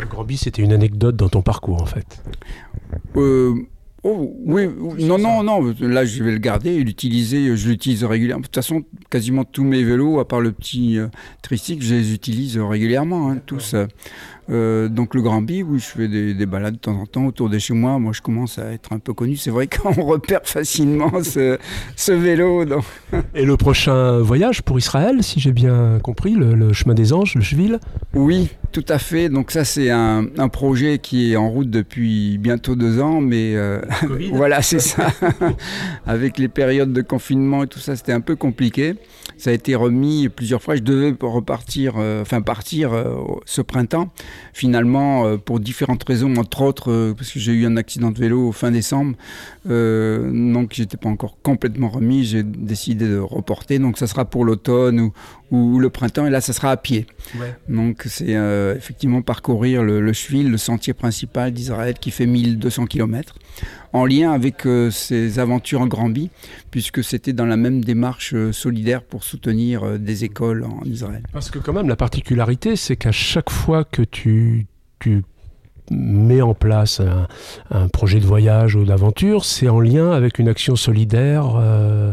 Le 0.00 0.06
Grand 0.06 0.26
c'était 0.36 0.62
une 0.62 0.72
anecdote 0.72 1.16
dans 1.16 1.28
ton 1.28 1.42
parcours, 1.42 1.82
en 1.82 1.86
fait. 1.86 2.22
Oh, 4.06 4.34
oui, 4.44 4.68
non, 4.98 5.16
non, 5.16 5.42
non, 5.42 5.74
là 5.80 6.04
je 6.04 6.22
vais 6.22 6.32
le 6.32 6.38
garder 6.38 6.72
et 6.72 6.84
l'utiliser, 6.84 7.56
je 7.56 7.68
l'utilise 7.70 8.04
régulièrement. 8.04 8.42
De 8.42 8.46
toute 8.46 8.54
façon, 8.54 8.84
quasiment 9.08 9.44
tous 9.44 9.64
mes 9.64 9.82
vélos, 9.82 10.20
à 10.20 10.28
part 10.28 10.42
le 10.42 10.52
petit 10.52 10.98
euh, 10.98 11.06
tricycle, 11.40 11.82
je 11.82 11.94
les 11.94 12.12
utilise 12.12 12.58
régulièrement, 12.58 13.30
hein, 13.30 13.38
tous. 13.46 13.72
Euh, 13.72 13.86
donc 14.48 15.14
le 15.14 15.22
Grand 15.22 15.42
Bi, 15.42 15.62
oui, 15.62 15.78
je 15.78 15.86
fais 15.86 16.08
des, 16.08 16.46
balades 16.46 16.74
de 16.74 16.78
temps 16.78 17.00
en 17.00 17.06
temps 17.06 17.26
autour 17.26 17.48
de 17.48 17.58
chez 17.58 17.74
moi. 17.74 17.98
Moi, 17.98 18.12
je 18.12 18.20
commence 18.20 18.58
à 18.58 18.72
être 18.72 18.92
un 18.92 18.98
peu 18.98 19.12
connu. 19.12 19.36
C'est 19.36 19.50
vrai 19.50 19.66
qu'on 19.68 19.92
repère 20.02 20.42
facilement 20.44 21.12
ce, 21.22 21.58
vélo. 22.12 22.64
Et 23.34 23.44
le 23.44 23.56
prochain 23.56 24.18
voyage 24.18 24.62
pour 24.62 24.78
Israël, 24.78 25.22
si 25.22 25.40
j'ai 25.40 25.52
bien 25.52 25.98
compris, 26.02 26.34
le, 26.34 26.72
chemin 26.72 26.94
des 26.94 27.12
anges, 27.12 27.34
le 27.34 27.42
Cheville 27.42 27.78
Oui, 28.14 28.48
tout 28.72 28.84
à 28.88 28.98
fait. 28.98 29.28
Donc 29.28 29.50
ça, 29.50 29.64
c'est 29.64 29.90
un, 29.90 30.24
projet 30.52 30.98
qui 30.98 31.32
est 31.32 31.36
en 31.36 31.48
route 31.48 31.70
depuis 31.70 32.38
bientôt 32.38 32.76
deux 32.76 33.00
ans, 33.00 33.20
mais 33.20 33.56
euh, 33.56 33.80
voilà, 34.32 34.62
c'est 34.62 34.78
ça. 34.78 35.08
Avec 36.06 36.38
les 36.38 36.48
périodes 36.48 36.92
de 36.92 37.02
confinement 37.02 37.64
et 37.64 37.66
tout 37.66 37.78
ça, 37.78 37.96
c'était 37.96 38.12
un 38.12 38.20
peu 38.20 38.36
compliqué. 38.36 38.94
Ça 39.36 39.50
a 39.50 39.52
été 39.52 39.74
remis 39.74 40.28
plusieurs 40.28 40.62
fois. 40.62 40.76
Je 40.76 40.82
devais 40.82 41.14
repartir, 41.20 41.94
euh, 41.98 42.22
enfin 42.22 42.40
partir 42.40 42.92
ce 43.46 43.62
printemps. 43.62 44.10
Finalement, 44.52 45.26
euh, 45.26 45.36
pour 45.36 45.60
différentes 45.60 46.04
raisons, 46.04 46.34
entre 46.36 46.62
autres 46.62 46.90
euh, 46.90 47.14
parce 47.14 47.30
que 47.30 47.40
j'ai 47.40 47.52
eu 47.52 47.66
un 47.66 47.76
accident 47.76 48.10
de 48.10 48.18
vélo 48.18 48.52
fin 48.52 48.70
décembre, 48.70 49.16
euh, 49.68 50.30
donc 50.52 50.72
j'étais 50.74 50.96
pas 50.96 51.08
encore 51.08 51.36
complètement 51.42 51.88
remis, 51.88 52.24
j'ai 52.24 52.42
décidé 52.42 53.08
de 53.08 53.18
reporter. 53.18 53.78
Donc 53.78 53.98
ça 53.98 54.06
sera 54.06 54.24
pour 54.24 54.44
l'automne 54.44 55.00
ou, 55.00 55.12
le 55.78 55.90
printemps, 55.90 56.26
et 56.26 56.30
là 56.30 56.40
ça 56.40 56.52
sera 56.52 56.70
à 56.70 56.76
pied. 56.76 57.06
Donc 57.68 58.04
c'est 58.06 58.34
effectivement 58.76 59.22
parcourir 59.22 59.82
le, 59.82 60.00
le 60.00 60.12
le 60.14 60.56
sentier 60.56 60.94
principal 60.94 61.52
d'Israël 61.52 61.94
qui 62.00 62.10
fait 62.10 62.26
1200 62.26 62.86
km 62.86 63.34
en 63.92 64.06
lien 64.06 64.32
avec 64.32 64.66
ses 64.90 65.38
aventures 65.38 65.80
en 65.80 65.86
Granby, 65.86 66.30
puisque 66.70 67.04
c'était 67.04 67.32
dans 67.32 67.46
la 67.46 67.56
même 67.56 67.84
démarche 67.84 68.34
solidaire 68.52 69.02
pour 69.02 69.24
soutenir 69.24 69.98
des 69.98 70.24
écoles 70.24 70.64
en 70.64 70.84
Israël. 70.84 71.22
Parce 71.32 71.50
que 71.50 71.58
quand 71.58 71.72
même, 71.72 71.88
la 71.88 71.96
particularité, 71.96 72.76
c'est 72.76 72.96
qu'à 72.96 73.12
chaque 73.12 73.50
fois 73.50 73.84
que 73.84 74.02
tu, 74.02 74.66
tu 74.98 75.22
mets 75.90 76.42
en 76.42 76.54
place 76.54 77.00
un, 77.70 77.88
projet 77.88 78.20
de 78.20 78.26
voyage 78.26 78.76
ou 78.76 78.84
d'aventure, 78.84 79.44
c'est 79.44 79.68
en 79.68 79.80
lien 79.80 80.10
avec 80.10 80.38
une 80.38 80.48
action 80.48 80.76
solidaire. 80.76 81.56
Euh, 81.56 81.64
euh, 81.64 82.12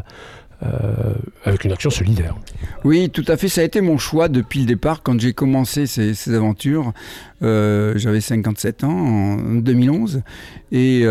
avec 1.44 1.64
une 1.66 1.72
action 1.72 1.90
solidaire. 1.90 2.36
Oui, 2.84 3.10
tout 3.10 3.26
à 3.28 3.38
fait. 3.38 3.48
Ça 3.48 3.62
a 3.62 3.64
été 3.64 3.82
mon 3.82 3.98
choix 3.98 4.28
depuis 4.28 4.60
le 4.60 4.66
départ. 4.66 5.04
Quand 5.04 5.20
j'ai 5.20 5.34
commencé 5.34 5.88
ces, 5.88 6.34
aventures, 6.34 6.94
euh, 7.42 7.94
j'avais 7.96 8.22
57 8.22 8.84
ans 8.84 8.90
en 8.90 9.56
2011. 9.56 10.22
Et 10.72 11.04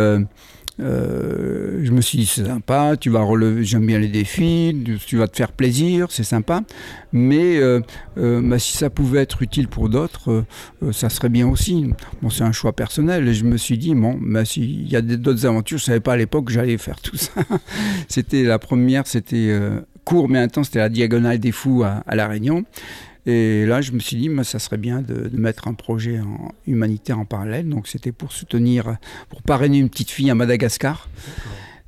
euh, 0.81 1.81
je 1.83 1.93
me 1.93 2.01
suis 2.01 2.19
dit, 2.19 2.27
c'est 2.27 2.47
sympa, 2.47 2.97
tu 2.99 3.11
vas 3.11 3.23
relever, 3.23 3.65
j'aime 3.65 3.87
bien 3.87 3.99
les 3.99 4.09
défis, 4.09 4.77
tu 5.07 5.17
vas 5.17 5.29
te 5.29 5.37
faire 5.37 5.53
plaisir, 5.53 6.07
c'est 6.11 6.25
sympa. 6.25 6.63
Mais 7.13 7.59
euh, 7.59 7.81
euh, 8.19 8.41
bah, 8.43 8.59
si 8.59 8.77
ça 8.77 8.91
pouvait 8.91 9.21
être 9.21 9.43
utile 9.43 9.69
pour 9.69 9.89
d'autres, 9.89 10.45
ça 10.93 11.09
serait 11.09 11.29
bien 11.29 11.49
aussi. 11.49 11.93
Bon, 12.23 12.31
c'est 12.31 12.45
un 12.45 12.53
choix 12.53 12.73
personnel. 12.73 13.29
Et 13.29 13.35
je 13.35 13.45
me 13.45 13.57
suis 13.57 13.79
dit, 13.79 13.95
bon, 13.95 14.19
bah, 14.21 14.45
s'il 14.45 14.89
y 14.89 14.97
a 14.97 15.03
d'autres 15.03 15.47
aventures, 15.47 15.79
je 15.79 15.85
ne 15.85 15.87
savais 15.87 16.01
pas 16.01 16.15
à 16.15 16.17
l'époque 16.17 16.47
que 16.47 16.53
j'allais 16.53 16.79
faire 16.79 17.01
tout 17.01 17.17
ça. 17.17 17.33
c'était 18.09 18.45
la 18.45 18.59
première, 18.59 19.07
c'était 19.07 19.59
court 20.05 20.29
mais 20.29 20.39
intense, 20.39 20.67
c'était 20.67 20.79
la 20.79 20.89
Diagonale 20.89 21.39
des 21.39 21.53
Fous 21.53 21.83
à, 21.85 22.03
à 22.07 22.15
La 22.15 22.27
Réunion. 22.27 22.65
Et 23.31 23.65
là, 23.65 23.81
je 23.81 23.93
me 23.93 24.01
suis 24.01 24.17
dit, 24.17 24.29
ça 24.43 24.59
serait 24.59 24.77
bien 24.77 25.03
de, 25.03 25.31
mettre 25.33 25.69
un 25.69 25.75
projet 25.75 26.19
en, 26.19 26.53
humanitaire 26.67 27.19
en 27.19 27.25
parallèle. 27.25 27.69
Donc, 27.69 27.87
c'était 27.87 28.11
pour 28.11 28.33
soutenir, 28.33 28.97
pour 29.29 29.43
parrainer 29.43 29.79
une 29.79 29.89
petite 29.89 30.11
fille 30.11 30.31
à 30.31 30.35
Madagascar. 30.35 31.09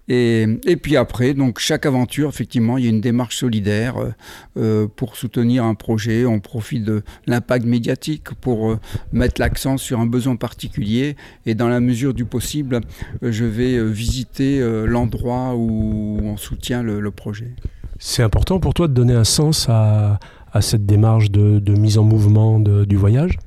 Et, 0.09 0.47
et, 0.67 0.77
puis 0.77 0.97
après, 0.97 1.33
donc 1.33 1.59
chaque 1.59 1.87
aventure, 1.87 2.29
effectivement, 2.29 2.77
il 2.77 2.85
y 2.85 2.87
a 2.87 2.91
une 2.91 3.01
démarche 3.01 3.37
solidaire 3.39 3.97
euh, 3.97 4.11
euh, 4.57 4.87
pour 4.95 5.17
soutenir 5.17 5.65
un 5.65 5.75
projet. 5.75 6.27
On 6.27 6.39
profite 6.41 6.85
de 6.85 7.03
l'impact 7.27 7.65
médiatique 7.65 8.33
pour 8.41 8.73
euh, 8.73 8.81
mettre 9.13 9.41
l'accent 9.41 9.79
sur 9.79 10.01
un 10.01 10.07
besoin 10.07 10.37
particulier. 10.37 11.17
Et 11.47 11.55
dans 11.55 11.69
la 11.69 11.81
mesure 11.81 12.15
du 12.15 12.25
possible, 12.25 12.81
je 13.23 13.45
vais 13.45 13.83
visiter 13.85 14.61
l'endroit 14.87 15.55
où 15.55 16.21
on 16.23 16.37
soutient 16.37 16.83
le, 16.83 17.01
le 17.01 17.11
projet. 17.11 17.53
C'est 17.99 18.25
important 18.25 18.59
pour 18.59 18.75
toi 18.75 18.89
de 18.89 18.95
donner 18.95 19.15
un 19.15 19.25
sens 19.25 19.69
à, 19.69 20.19
à 20.53 20.61
cette 20.61 20.87
démarche 20.87 21.31
de, 21.31 21.61
mise 21.79 21.99
en 21.99 22.05
mouvement 22.05 22.59
du 22.61 22.97
voyage? 22.97 23.39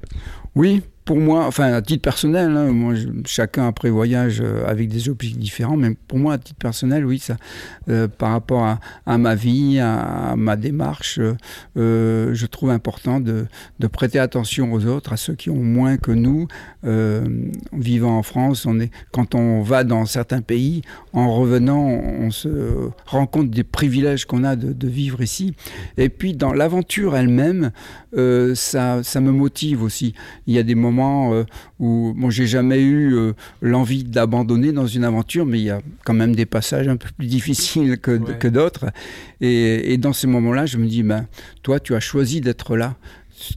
Oui, 0.56 0.82
pour 1.06 1.18
moi, 1.18 1.46
enfin 1.46 1.72
à 1.72 1.82
titre 1.84 2.02
personnel, 2.02 2.58
hein, 2.58 2.72
moi, 2.72 2.96
chacun 3.28 3.68
après 3.68 3.92
voyage 3.92 4.42
euh, 4.42 4.68
avec 4.68 4.90
des 4.90 5.08
objectifs 5.08 5.38
différents, 5.38 5.78
mais 5.78 5.92
pour 6.08 6.18
moi 6.18 6.34
à 6.34 6.38
titre 6.40 6.58
personnel, 6.58 7.06
oui, 7.06 7.20
ça, 7.20 7.38
euh, 7.90 8.08
par 8.08 8.32
rapport 8.32 8.80
à, 9.06 9.18
ma 9.20 9.36
vie, 9.36 9.80
à, 9.80 10.34
ma 10.36 10.56
démarche, 10.56 11.20
euh, 11.78 12.34
je 12.34 12.46
trouve 12.48 12.72
important 12.72 13.20
de, 13.20 13.46
prêter 13.92 14.18
attention 14.18 14.74
aux 14.74 14.88
autres, 14.88 15.14
à 15.14 15.18
ceux 15.18 15.36
qui 15.36 15.52
ont 15.52 15.64
moins 15.64 15.98
que 15.98 16.12
nous. 16.12 16.48
vivant 17.72 18.18
en 18.18 18.24
France, 18.24 18.66
on 18.66 18.80
est, 18.80 18.92
quand 19.12 19.36
on 19.36 19.62
va 19.62 19.84
dans 19.84 20.06
certains 20.06 20.42
pays, 20.42 20.82
en 21.14 21.34
revenant, 21.34 21.86
on 21.86 22.32
se 22.32 22.90
rend 23.06 23.28
compte 23.28 23.52
des 23.52 23.64
privilèges 23.64 24.26
qu'on 24.26 24.44
a 24.44 24.56
de, 24.56 24.88
vivre 24.88 25.22
ici. 25.22 25.56
Et 25.98 26.10
puis 26.10 26.34
dans 26.34 26.52
l'aventure 26.52 27.16
elle-même, 27.16 27.72
ça, 28.56 29.04
ça 29.04 29.22
me 29.22 29.32
motive 29.32 29.84
aussi. 29.84 30.14
Il 30.48 30.56
y 30.56 30.60
a 30.60 30.64
des 30.64 30.76
euh, 31.00 31.44
où 31.80 32.14
bon, 32.16 32.30
j'ai 32.30 32.48
jamais 32.48 32.82
eu 32.82 33.16
euh, 33.16 33.34
l'envie 33.62 34.04
d'abandonner 34.04 34.72
dans 34.72 34.88
une 34.88 35.04
aventure, 35.04 35.46
mais 35.46 35.60
il 35.60 35.66
y 35.66 35.70
a 35.70 35.82
quand 36.04 36.14
même 36.14 36.36
des 36.36 36.46
passages 36.46 36.88
un 36.88 36.98
peu 36.98 37.10
plus 37.18 37.28
difficiles 37.28 37.98
que, 38.00 38.18
que 38.18 38.48
d'autres. 38.48 38.86
Et, 39.42 39.98
dans 39.98 40.14
ces 40.14 40.28
moments-là, 40.28 40.66
je 40.66 40.78
me 40.78 40.88
dis, 40.88 41.04
ben, 41.04 41.28
toi, 41.64 41.80
tu 41.80 41.96
as 41.96 42.00
choisi 42.00 42.42
d'être 42.42 42.76
là 42.76 42.96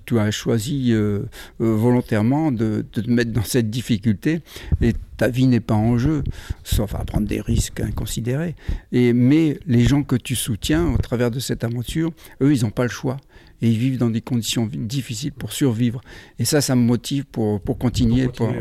tu 0.05 0.19
as 0.19 0.31
choisi 0.31 0.93
euh, 0.93 1.23
volontairement 1.59 2.53
de, 2.53 2.85
de, 2.93 3.01
te 3.01 3.11
mettre 3.11 3.33
dans 3.33 3.45
cette 3.45 3.71
difficulté 3.71 4.41
et 4.81 4.95
ta 5.17 5.29
vie 5.29 5.47
n'est 5.47 5.61
pas 5.61 5.75
en 5.75 5.99
jeu, 5.99 6.23
sauf 6.65 6.95
à 6.95 7.05
prendre 7.05 7.27
des 7.27 7.41
risques 7.41 7.81
inconsidérés. 7.81 8.55
Et, 8.93 9.13
mais 9.13 9.59
les 9.67 9.85
gens 9.85 10.03
que 10.03 10.17
tu 10.17 10.37
soutiens 10.37 10.93
au 10.95 10.99
travers 10.99 11.31
de 11.31 11.41
cette 11.41 11.65
aventure, 11.65 12.13
eux, 12.41 12.55
ils 12.55 12.63
n'ont 12.63 12.71
pas 12.71 12.85
le 12.85 12.89
choix 12.89 13.19
et 13.61 13.69
ils 13.69 13.79
vivent 13.79 13.99
dans 13.99 14.11
des 14.11 14.21
conditions 14.21 14.69
difficiles 14.73 15.33
pour 15.33 15.53
survivre. 15.53 16.01
Et 16.39 16.45
ça, 16.45 16.61
ça 16.61 16.77
me 16.77 16.83
motive 16.83 17.25
pour, 17.25 17.61
pour 17.61 17.79
continuer. 17.79 18.29
Pour 18.29 18.53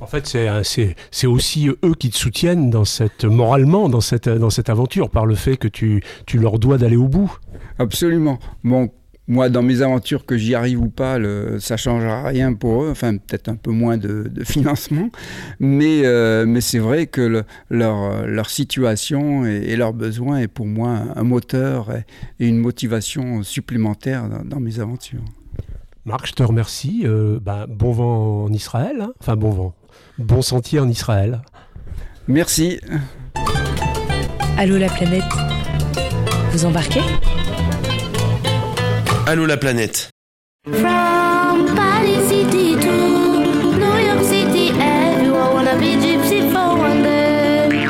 En 0.00 0.06
fait, 0.06 0.36
c'est 1.10 1.26
aussi 1.26 1.68
eux 1.68 1.94
qui 1.98 2.10
te 2.10 2.16
soutiennent 2.16 2.70
dans 2.70 2.84
cette, 2.84 3.24
moralement 3.24 3.88
dans 3.88 4.00
cette, 4.00 4.28
dans 4.28 4.50
cette 4.50 4.68
aventure 4.68 5.10
par 5.10 5.26
le 5.26 5.34
fait 5.34 5.56
que 5.56 5.68
tu, 5.68 6.02
tu 6.26 6.38
leur 6.38 6.58
dois 6.58 6.78
d'aller 6.78 6.96
au 6.96 7.08
bout. 7.08 7.36
Absolument. 7.78 8.38
Bon, 8.62 8.90
moi, 9.26 9.48
dans 9.48 9.62
mes 9.62 9.80
aventures, 9.80 10.26
que 10.26 10.36
j'y 10.36 10.54
arrive 10.54 10.80
ou 10.80 10.90
pas, 10.90 11.18
le, 11.18 11.58
ça 11.58 11.76
changera 11.76 12.24
rien 12.24 12.52
pour 12.52 12.84
eux. 12.84 12.90
Enfin, 12.90 13.16
peut-être 13.16 13.48
un 13.48 13.56
peu 13.56 13.70
moins 13.70 13.96
de, 13.96 14.30
financement, 14.44 15.10
mais, 15.60 16.02
euh, 16.04 16.44
mais 16.46 16.60
c'est 16.60 16.78
vrai 16.78 17.06
que 17.06 17.44
leur, 17.70 18.26
leur 18.26 18.50
situation 18.50 19.46
et, 19.46 19.76
leurs 19.76 19.94
besoins 19.94 20.38
est 20.38 20.48
pour 20.48 20.66
moi 20.66 21.02
un 21.16 21.22
moteur 21.24 21.90
et, 22.38 22.46
une 22.46 22.58
motivation 22.58 23.42
supplémentaire 23.42 24.28
dans, 24.44 24.60
mes 24.60 24.80
aventures. 24.80 25.24
Marc, 26.04 26.26
je 26.26 26.32
te 26.32 26.42
remercie. 26.42 27.02
Euh, 27.04 27.38
bah, 27.40 27.66
bon 27.68 27.92
vent 27.92 28.44
en 28.44 28.52
Israël. 28.52 29.00
Hein. 29.00 29.12
enfin, 29.20 29.36
bon 29.36 29.50
vent. 29.50 29.74
Bon 30.18 30.42
sentier 30.42 30.80
en 30.80 30.88
Israël. 30.88 31.40
Merci. 32.28 32.78
Allô 34.56 34.76
la 34.76 34.88
planète. 34.88 35.24
Vous 36.52 36.64
embarquez? 36.64 37.00
Allô 39.26 39.46
la 39.46 39.56
planète. 39.56 40.10
From 40.66 41.74
Paris 41.74 42.28
City 42.28 42.76
to 42.76 42.92
New 43.78 43.98
York 44.06 44.22
City, 44.22 44.72
everyone 44.78 45.54
wanna 45.54 45.74
be 45.78 45.96
gypsy 45.96 46.40
for 46.52 46.78
one 46.78 47.02
day. 47.02 47.86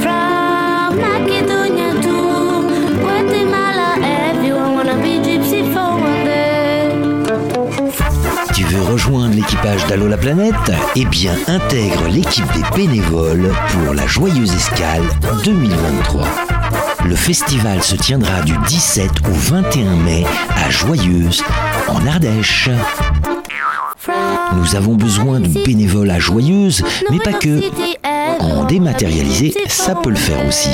From 0.00 1.00
Macedonia 1.00 1.94
to 2.02 2.16
Guatemala, 3.00 3.96
everyone 4.30 4.74
wanna 4.76 4.96
be 5.02 5.18
gypsy 5.22 5.62
for 5.72 5.94
one 5.98 6.24
day. 6.24 6.92
Tu 8.54 8.64
veux 8.64 8.82
rejoindre 8.82 9.34
l'équipage 9.34 9.86
d'Allo 9.86 10.08
la 10.08 10.18
planète? 10.18 10.54
Eh 10.94 11.06
bien, 11.06 11.34
intègre 11.48 12.06
l'équipe 12.08 12.46
des 12.52 12.76
bénévoles 12.76 13.50
pour 13.68 13.94
la 13.94 14.06
joyeuse 14.06 14.54
escale 14.54 15.04
2023. 15.44 16.53
Le 17.04 17.16
festival 17.16 17.82
se 17.82 17.96
tiendra 17.96 18.42
du 18.42 18.54
17 18.68 19.10
au 19.28 19.32
21 19.32 19.96
mai 19.96 20.24
à 20.56 20.70
Joyeuse, 20.70 21.42
en 21.88 22.06
Ardèche. 22.06 22.70
Nous 24.54 24.76
avons 24.76 24.94
besoin 24.94 25.40
de 25.40 25.48
bénévoles 25.64 26.10
à 26.10 26.18
Joyeuse, 26.18 26.82
mais 27.10 27.18
pas 27.18 27.32
que. 27.32 27.60
En 28.40 28.64
dématérialisé, 28.64 29.54
ça 29.68 29.94
peut 29.94 30.10
le 30.10 30.16
faire 30.16 30.46
aussi. 30.46 30.70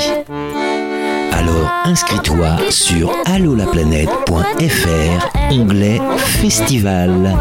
Alors 1.31 1.71
inscris-toi 1.85 2.57
sur 2.69 3.11
allolaplanète.fr, 3.25 5.51
onglet 5.51 6.01
Festival. 6.17 7.35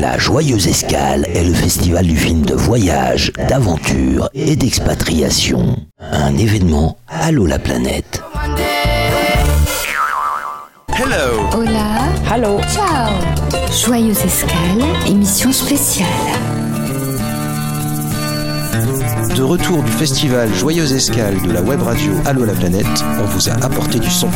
La 0.00 0.18
Joyeuse 0.18 0.66
Escale 0.66 1.26
est 1.34 1.44
le 1.44 1.54
festival 1.54 2.06
du 2.06 2.16
film 2.16 2.42
de 2.42 2.54
voyage, 2.54 3.32
d'aventure 3.48 4.28
et 4.34 4.54
d'expatriation. 4.54 5.76
Un 5.98 6.36
événement 6.36 6.98
Allô 7.08 7.46
la 7.46 7.58
planète. 7.58 8.22
Hello. 10.88 11.48
Hola. 11.54 12.08
Hello. 12.30 12.60
Ciao. 12.72 13.12
Joyeuse 13.70 14.24
Escale, 14.24 14.84
émission 15.06 15.50
spéciale. 15.52 16.06
De 19.34 19.42
retour 19.42 19.82
du 19.82 19.92
festival 19.92 20.52
Joyeuse 20.54 20.92
Escale 20.92 21.40
de 21.42 21.52
la 21.52 21.62
web 21.62 21.82
radio 21.82 22.12
Allô 22.24 22.44
la 22.44 22.54
planète, 22.54 22.86
on 23.20 23.24
vous 23.24 23.48
a 23.48 23.52
apporté 23.52 23.98
du 23.98 24.10
son 24.10 24.30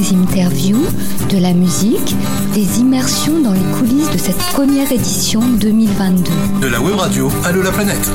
des 0.00 0.14
interviews, 0.14 0.86
de 1.28 1.36
la 1.38 1.52
musique, 1.52 2.16
des 2.54 2.80
immersions 2.80 3.38
dans 3.40 3.52
les 3.52 3.60
coulisses 3.78 4.10
de 4.10 4.16
cette 4.16 4.38
première 4.54 4.90
édition 4.90 5.40
2022. 5.42 6.30
De 6.62 6.66
la 6.68 6.80
web 6.80 6.94
radio 6.94 7.30
Allô 7.44 7.62
la 7.62 7.70
planète. 7.70 8.10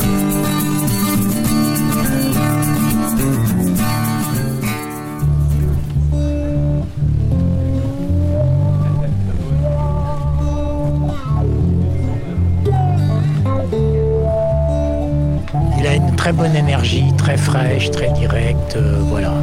Il 15.77 15.85
a 15.85 15.93
une 15.93 16.15
très 16.15 16.33
bonne 16.33 16.55
énergie, 16.55 17.05
très 17.15 17.37
fraîche, 17.37 17.91
très 17.91 18.11
directe. 18.13 18.75
Euh, 18.75 19.01
voilà, 19.07 19.33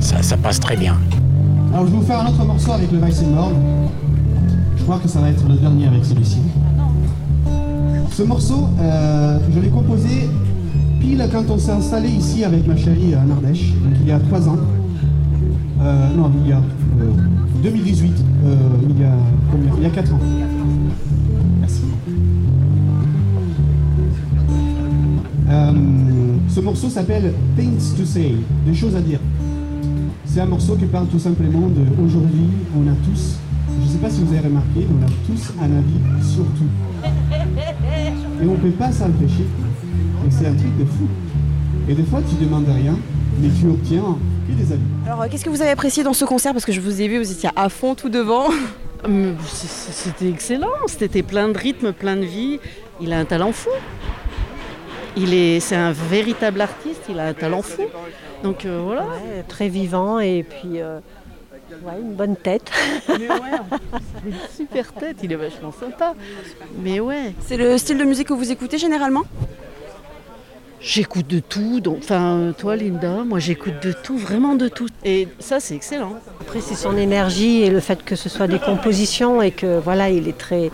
ça, 0.00 0.22
ça 0.22 0.36
passe 0.36 0.58
très 0.58 0.76
bien. 0.76 0.98
Alors 1.72 1.86
je 1.86 1.92
vais 1.92 1.98
vous 1.98 2.04
faire 2.04 2.20
un 2.20 2.26
autre 2.26 2.44
morceau 2.44 2.72
avec 2.72 2.90
le 2.90 2.98
Weissenborn. 2.98 3.54
Je 4.76 4.82
crois 4.82 4.98
que 4.98 5.08
ça 5.08 5.20
va 5.20 5.28
être 5.30 5.46
le 5.46 5.56
dernier 5.56 5.86
avec 5.86 6.04
celui-ci. 6.04 6.38
Ce 8.10 8.22
morceau, 8.22 8.68
euh, 8.80 9.38
je 9.54 9.60
l'ai 9.60 9.68
composé 9.68 10.28
pile 10.98 11.24
quand 11.30 11.44
on 11.50 11.58
s'est 11.58 11.70
installé 11.70 12.08
ici 12.08 12.42
avec 12.44 12.66
ma 12.66 12.76
chérie 12.76 13.14
en 13.14 13.30
Ardèche, 13.30 13.72
donc 13.74 13.92
il 14.00 14.08
y 14.08 14.12
a 14.12 14.18
trois 14.18 14.48
ans. 14.48 14.56
Euh, 15.80 16.08
non, 16.16 16.30
il 16.42 16.50
y 16.50 16.52
a 16.52 16.60
2018, 17.62 18.12
euh, 18.46 18.56
il 18.88 19.00
y 19.00 19.04
a 19.04 19.12
combien? 19.52 19.90
Quatre 19.90 20.14
ans. 20.14 20.20
Merci. 21.60 21.82
ce 26.48 26.60
morceau 26.60 26.88
s'appelle 26.88 27.32
Things 27.56 27.94
to 27.96 28.04
Say, 28.04 28.34
des 28.66 28.74
choses 28.74 28.96
à 28.96 29.00
dire. 29.00 29.20
C'est 30.38 30.44
un 30.44 30.46
morceau 30.46 30.76
qui 30.76 30.86
parle 30.86 31.08
tout 31.08 31.18
simplement 31.18 31.66
de 31.66 31.82
aujourd'hui, 32.00 32.46
on 32.76 32.86
a 32.86 32.94
tous, 33.04 33.38
je 33.80 33.84
ne 33.84 33.90
sais 33.90 33.98
pas 33.98 34.08
si 34.08 34.22
vous 34.22 34.32
avez 34.32 34.46
remarqué, 34.46 34.86
on 34.88 35.04
a 35.04 35.08
tous 35.26 35.52
un 35.60 35.64
avis 35.64 36.24
sur 36.24 36.44
tout. 36.44 37.02
Et 38.40 38.46
on 38.46 38.52
ne 38.52 38.56
peut 38.56 38.70
pas 38.70 38.92
s'empêcher. 38.92 39.42
Et 40.24 40.30
c'est 40.30 40.46
un 40.46 40.54
truc 40.54 40.78
de 40.78 40.84
fou. 40.84 41.08
Et 41.88 41.94
des 41.94 42.04
fois, 42.04 42.20
tu 42.22 42.36
demandes 42.36 42.68
rien, 42.68 42.96
mais 43.42 43.48
tu 43.48 43.66
obtiens 43.66 44.16
que 44.46 44.52
des 44.52 44.72
avis. 44.72 44.80
Alors, 45.06 45.28
qu'est-ce 45.28 45.44
que 45.44 45.50
vous 45.50 45.60
avez 45.60 45.72
apprécié 45.72 46.04
dans 46.04 46.12
ce 46.12 46.24
concert? 46.24 46.52
Parce 46.52 46.64
que 46.64 46.70
je 46.70 46.80
vous 46.80 47.02
ai 47.02 47.08
vu, 47.08 47.18
vous 47.18 47.32
étiez 47.32 47.50
à 47.56 47.68
fond 47.68 47.96
tout 47.96 48.08
devant. 48.08 48.44
C'était 49.44 50.28
excellent, 50.28 50.86
c'était 50.86 51.24
plein 51.24 51.48
de 51.48 51.58
rythme, 51.58 51.92
plein 51.92 52.14
de 52.14 52.24
vie. 52.24 52.60
Il 53.00 53.12
a 53.12 53.18
un 53.18 53.24
talent 53.24 53.50
fou. 53.50 53.70
Il 55.20 55.34
est, 55.34 55.58
c'est 55.58 55.74
un 55.74 55.90
véritable 55.90 56.60
artiste, 56.60 57.02
il 57.08 57.18
a 57.18 57.26
un 57.26 57.34
talent 57.34 57.62
fou. 57.62 57.82
Donc 58.44 58.64
euh, 58.64 58.80
voilà. 58.84 59.04
très 59.48 59.68
vivant 59.68 60.20
et 60.20 60.44
puis 60.48 60.80
euh, 60.80 61.00
une 62.00 62.14
bonne 62.14 62.36
tête. 62.36 62.70
Mais 63.08 63.28
ouais, 63.28 63.58
une 64.26 64.34
super 64.56 64.92
tête, 64.92 65.16
il 65.24 65.32
est 65.32 65.36
vachement 65.36 65.72
sympa. 65.72 66.14
Mais 66.80 67.00
ouais. 67.00 67.34
C'est 67.44 67.56
le 67.56 67.76
style 67.78 67.98
de 67.98 68.04
musique 68.04 68.28
que 68.28 68.34
vous 68.34 68.52
écoutez 68.52 68.78
généralement? 68.78 69.24
J'écoute 70.80 71.26
de 71.26 71.40
tout, 71.40 71.80
donc, 71.80 71.98
enfin 71.98 72.54
toi 72.56 72.76
Linda, 72.76 73.24
moi 73.26 73.40
j'écoute 73.40 73.82
de 73.82 73.92
tout, 73.92 74.16
vraiment 74.16 74.54
de 74.54 74.68
tout. 74.68 74.86
Et 75.04 75.26
ça 75.40 75.58
c'est 75.58 75.74
excellent. 75.74 76.14
Après 76.40 76.60
c'est 76.60 76.76
son 76.76 76.96
énergie 76.96 77.62
et 77.62 77.70
le 77.70 77.80
fait 77.80 78.04
que 78.04 78.14
ce 78.14 78.28
soit 78.28 78.46
des 78.46 78.60
compositions 78.60 79.42
et 79.42 79.50
que 79.50 79.80
voilà 79.80 80.08
il 80.10 80.28
est 80.28 80.38
très 80.38 80.70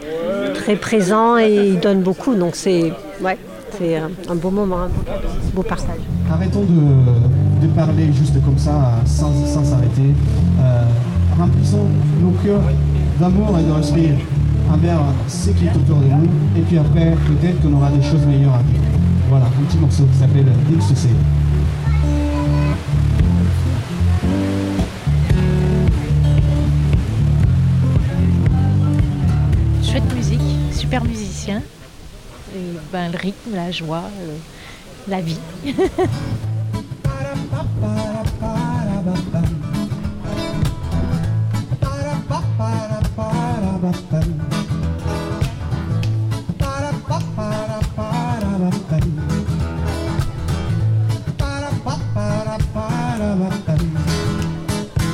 très 0.53 0.77
présent 0.77 1.39
et 1.39 1.55
il 1.55 1.81
donne 1.81 2.03
beaucoup, 2.03 2.35
donc 2.35 2.55
c'est 2.55 2.93
ouais, 3.23 3.39
c'est 3.78 3.97
un 3.97 4.35
beau 4.35 4.50
moment, 4.50 4.83
un 4.85 5.54
beau 5.54 5.62
partage. 5.62 6.00
Arrêtons 6.31 6.64
de, 6.64 7.66
parler 7.69 8.12
juste 8.12 8.35
comme 8.45 8.59
ça, 8.59 9.00
sans 9.04 9.33
s'arrêter. 9.64 10.14
Euh, 10.61 10.85
remplissons 11.38 11.87
nos 12.21 12.31
cœurs 12.45 12.61
d'amour 13.19 13.59
et 13.59 13.62
de 13.62 13.73
respect 13.73 14.14
envers 14.73 15.00
ce 15.28 15.50
qui 15.50 15.66
est 15.66 15.75
autour 15.75 15.99
de 15.99 16.07
nous. 16.07 16.28
Et 16.57 16.61
puis 16.61 16.78
après, 16.78 17.16
peut-être 17.26 17.61
qu'on 17.62 17.75
aura 17.75 17.90
des 17.90 18.02
choses 18.02 18.25
meilleures 18.26 18.54
à 18.54 18.62
dire. 18.62 18.81
Voilà, 19.28 19.47
un 19.47 19.64
petit 19.64 19.78
morceau 19.78 20.04
qui 20.12 20.19
s'appelle 20.19 20.47
XC. 20.78 21.09
Chouette 29.83 30.14
musique, 30.14 30.40
super 30.71 31.04
musicien. 31.04 31.62
Et, 32.54 32.58
ben, 32.92 33.11
le 33.11 33.18
rythme, 33.18 33.54
la 33.54 33.73
joie, 33.73 34.04
la 35.08 35.20
vie. 35.20 35.38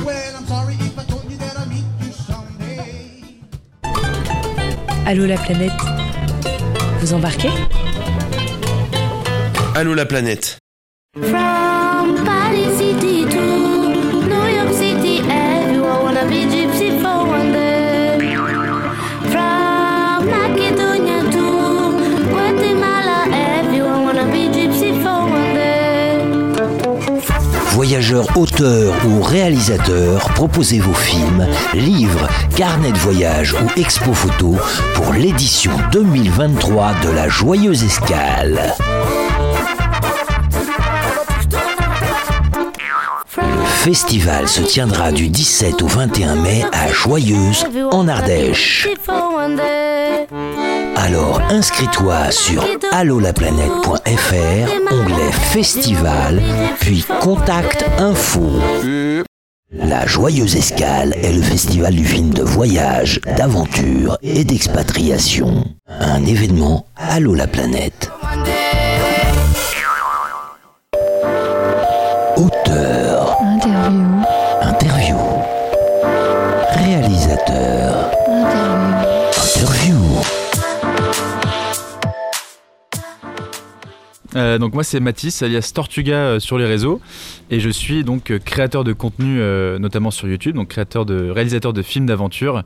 Well, 0.05 0.35
I'm 0.35 0.45
sorry 0.45 0.75
if 0.75 0.97
I 0.97 1.03
told 1.05 1.25
you 1.29 1.37
that 1.37 1.57
I'll 1.57 1.67
meet 1.67 1.85
you 2.01 2.11
someday. 2.11 3.09
Allô 5.05 5.25
la 5.25 5.37
planète 5.37 5.90
Vous 7.01 7.15
embarquez? 7.15 7.49
Allô 9.73 9.95
la 9.95 10.05
planète. 10.05 10.59
Voyageurs, 28.01 28.35
auteurs 28.35 28.95
ou 29.05 29.21
réalisateurs, 29.21 30.27
proposez 30.33 30.79
vos 30.79 30.93
films, 30.95 31.45
livres, 31.75 32.27
carnets 32.55 32.91
de 32.91 32.97
voyage 32.97 33.53
ou 33.53 33.79
expo 33.79 34.11
photo 34.11 34.55
pour 34.95 35.13
l'édition 35.13 35.71
2023 35.91 36.93
de 37.03 37.09
la 37.11 37.29
Joyeuse 37.29 37.83
Escale. 37.83 38.73
Le 43.37 43.65
festival 43.67 44.47
se 44.47 44.63
tiendra 44.63 45.11
du 45.11 45.29
17 45.29 45.83
au 45.83 45.87
21 45.87 46.37
mai 46.37 46.65
à 46.73 46.91
Joyeuse, 46.91 47.67
en 47.91 48.07
Ardèche. 48.07 48.89
Alors 51.03 51.41
inscris-toi 51.49 52.29
sur 52.29 52.63
allolaplanète.fr, 52.91 54.93
onglet 54.93 55.31
Festival, 55.31 56.39
puis 56.79 57.03
Contact 57.21 57.83
Info. 57.97 58.47
La 59.71 60.05
Joyeuse 60.05 60.55
Escale 60.55 61.15
est 61.15 61.33
le 61.33 61.41
festival 61.41 61.95
du 61.95 62.05
film 62.05 62.29
de 62.29 62.43
voyage, 62.43 63.19
d'aventure 63.35 64.19
et 64.21 64.43
d'expatriation. 64.43 65.65
Un 65.87 66.23
événement 66.23 66.85
Allo 66.95 67.33
la 67.33 67.47
planète. 67.47 68.11
Auteur, 72.37 73.37
Interview. 73.41 74.05
interview, 74.61 75.17
réalisateur, 76.75 78.11
interview. 78.27 80.40
Euh, 84.35 84.57
donc 84.57 84.73
moi 84.73 84.83
c'est 84.83 85.01
Mathis 85.01 85.41
alias 85.41 85.71
Tortuga 85.75 86.15
euh, 86.15 86.39
sur 86.39 86.57
les 86.57 86.65
réseaux 86.65 87.01
et 87.49 87.59
je 87.59 87.69
suis 87.69 88.05
donc 88.05 88.31
euh, 88.31 88.39
créateur 88.39 88.85
de 88.85 88.93
contenu 88.93 89.39
notamment 89.79 90.09
sur 90.09 90.27
YouTube 90.29 90.55
donc 90.55 90.69
créateur 90.69 91.05
de 91.05 91.29
réalisateur 91.29 91.73
de 91.73 91.81
films 91.81 92.05
d'aventure 92.05 92.63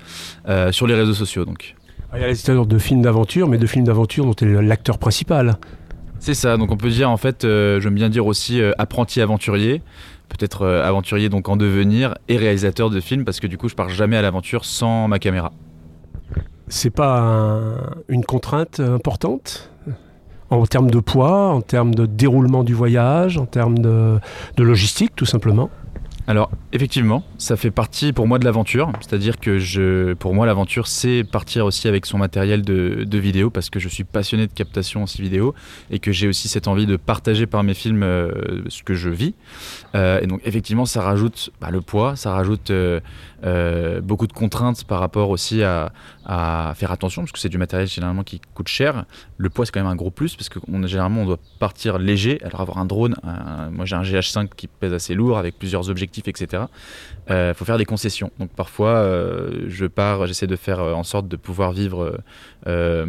sur 0.72 0.86
les 0.88 0.94
réseaux 0.94 1.14
sociaux 1.14 1.44
donc. 1.46 1.76
Réalisateur 2.12 2.66
de 2.66 2.78
films 2.78 3.02
d'aventure, 3.02 3.50
mais 3.50 3.58
de 3.58 3.66
films 3.66 3.86
d'aventure 3.86 4.26
dont 4.26 4.34
tu 4.34 4.46
es 4.46 4.62
l'acteur 4.62 5.00
principal. 5.00 5.58
C'est 6.20 6.36
ça 6.36 6.56
donc 6.58 6.72
on 6.72 6.78
peut 6.78 6.90
dire 6.90 7.10
en 7.10 7.18
fait 7.18 7.42
j'aime 7.42 7.96
bien 7.96 8.10
dire 8.10 8.26
aussi 8.28 8.62
apprenti 8.78 9.20
aventurier 9.22 9.82
peut-être 10.30 10.66
aventurier 10.68 11.30
donc 11.30 11.50
en 11.50 11.56
devenir 11.58 12.16
et 12.30 12.38
réalisateur 12.38 12.90
de 12.90 13.00
films 13.00 13.26
parce 13.26 13.40
que 13.40 13.48
du 13.48 13.58
coup 13.58 13.70
je 13.70 13.76
pars 13.76 13.90
jamais 13.90 14.18
à 14.18 14.22
l'aventure 14.22 14.66
sans 14.66 15.08
ma 15.08 15.18
caméra. 15.20 15.52
C'est 16.68 16.90
pas 16.90 17.20
un- 17.20 17.96
une 18.08 18.24
contrainte 18.26 18.80
importante? 18.80 19.72
En 20.50 20.66
termes 20.66 20.92
de 20.92 21.00
poids, 21.00 21.50
en 21.50 21.62
termes 21.62 21.96
de 21.96 22.06
déroulement 22.06 22.64
du 22.64 22.74
voyage, 22.74 23.38
en 23.38 23.46
termes 23.46 23.80
de, 23.80 24.20
logistique 24.58 25.12
tout 25.16 25.26
simplement 25.26 25.70
Alors, 26.28 26.52
effectivement, 26.72 27.24
ça 27.38 27.56
fait 27.56 27.72
partie 27.72 28.14
pour 28.14 28.28
moi 28.28 28.40
de 28.40 28.46
l'aventure. 28.46 28.92
C'est-à-dire 29.00 29.40
que 29.40 29.58
je, 29.60 30.14
pour 30.14 30.34
moi, 30.34 30.46
l'aventure, 30.46 30.88
c'est 30.88 31.24
partir 31.24 31.66
aussi 31.66 31.88
avec 31.88 32.06
son 32.06 32.18
matériel 32.18 32.62
de, 32.62 33.04
de 33.06 33.18
vidéo 33.18 33.50
parce 33.50 33.70
que 33.70 33.80
je 33.80 33.90
suis 33.90 34.04
passionné 34.04 34.48
de 34.48 34.54
captation 34.54 35.04
aussi 35.04 35.22
vidéo 35.22 35.54
et 35.92 36.00
que 36.00 36.12
j'ai 36.12 36.28
aussi 36.28 36.48
cette 36.48 36.68
envie 36.68 36.86
de 36.86 36.98
partager 36.98 37.46
par 37.48 37.64
mes 37.64 37.74
films 37.74 38.04
euh, 38.04 38.32
ce 38.70 38.84
que 38.84 38.94
je 38.94 39.10
vis. 39.10 39.36
Euh, 39.94 40.20
et 40.22 40.28
donc, 40.28 40.42
effectivement, 40.46 40.86
ça 40.86 41.02
rajoute 41.02 41.52
bah, 41.62 41.70
le 41.72 41.82
poids, 41.82 42.16
ça 42.16 42.32
rajoute 42.32 42.72
euh, 42.72 43.00
euh, 43.46 44.02
beaucoup 44.02 44.28
de 44.28 44.34
contraintes 44.34 44.84
par 44.86 45.00
rapport 45.00 45.30
aussi 45.30 45.64
à, 45.64 45.92
faire 46.76 46.92
attention 46.92 47.22
parce 47.22 47.32
que 47.32 47.40
c'est 47.40 47.50
du 47.50 47.58
matériel 47.58 47.88
généralement 47.88 48.24
qui 48.24 48.42
coûte 48.54 48.68
cher. 48.68 49.06
Le 49.38 49.50
poids, 49.50 49.66
c'est 49.66 49.72
quand 49.72 49.82
même 49.82 49.92
un 49.92 49.96
gros 49.96 50.12
plus 50.12 50.36
parce 50.36 50.50
que 50.50 50.60
on, 50.72 50.86
généralement, 50.88 51.22
on 51.22 51.26
doit 51.26 51.40
partir 51.60 52.00
léger. 52.00 52.42
Alors, 52.44 52.62
avoir 52.62 52.80
un 52.80 52.86
drone, 52.86 53.16
un- 53.24 53.70
moi 53.70 53.86
j'ai 53.86 53.96
un 53.96 54.04
GH5 54.04 54.50
qui 54.56 54.68
pèse 54.68 54.94
assez 54.94 55.14
lourd 55.14 55.38
avec 55.38 55.58
plusieurs 55.60 55.90
objectifs, 55.90 56.28
etc. 56.28 56.64
Il 57.28 57.54
faut 57.56 57.66
faire 57.66 57.78
des 57.78 57.86
concessions. 57.86 58.32
Donc, 58.40 58.50
parfois, 58.52 58.90
euh, 58.90 59.66
je 59.68 59.86
pars, 59.88 60.28
j'essaie 60.28 60.48
de 60.48 60.56
faire 60.56 60.80
euh, 60.80 60.94
en 60.94 61.04
sorte 61.04 61.28
de 61.28 61.36
pouvoir 61.36 61.72
vivre, 61.72 62.04
euh, 62.04 62.18
euh, 62.68 63.06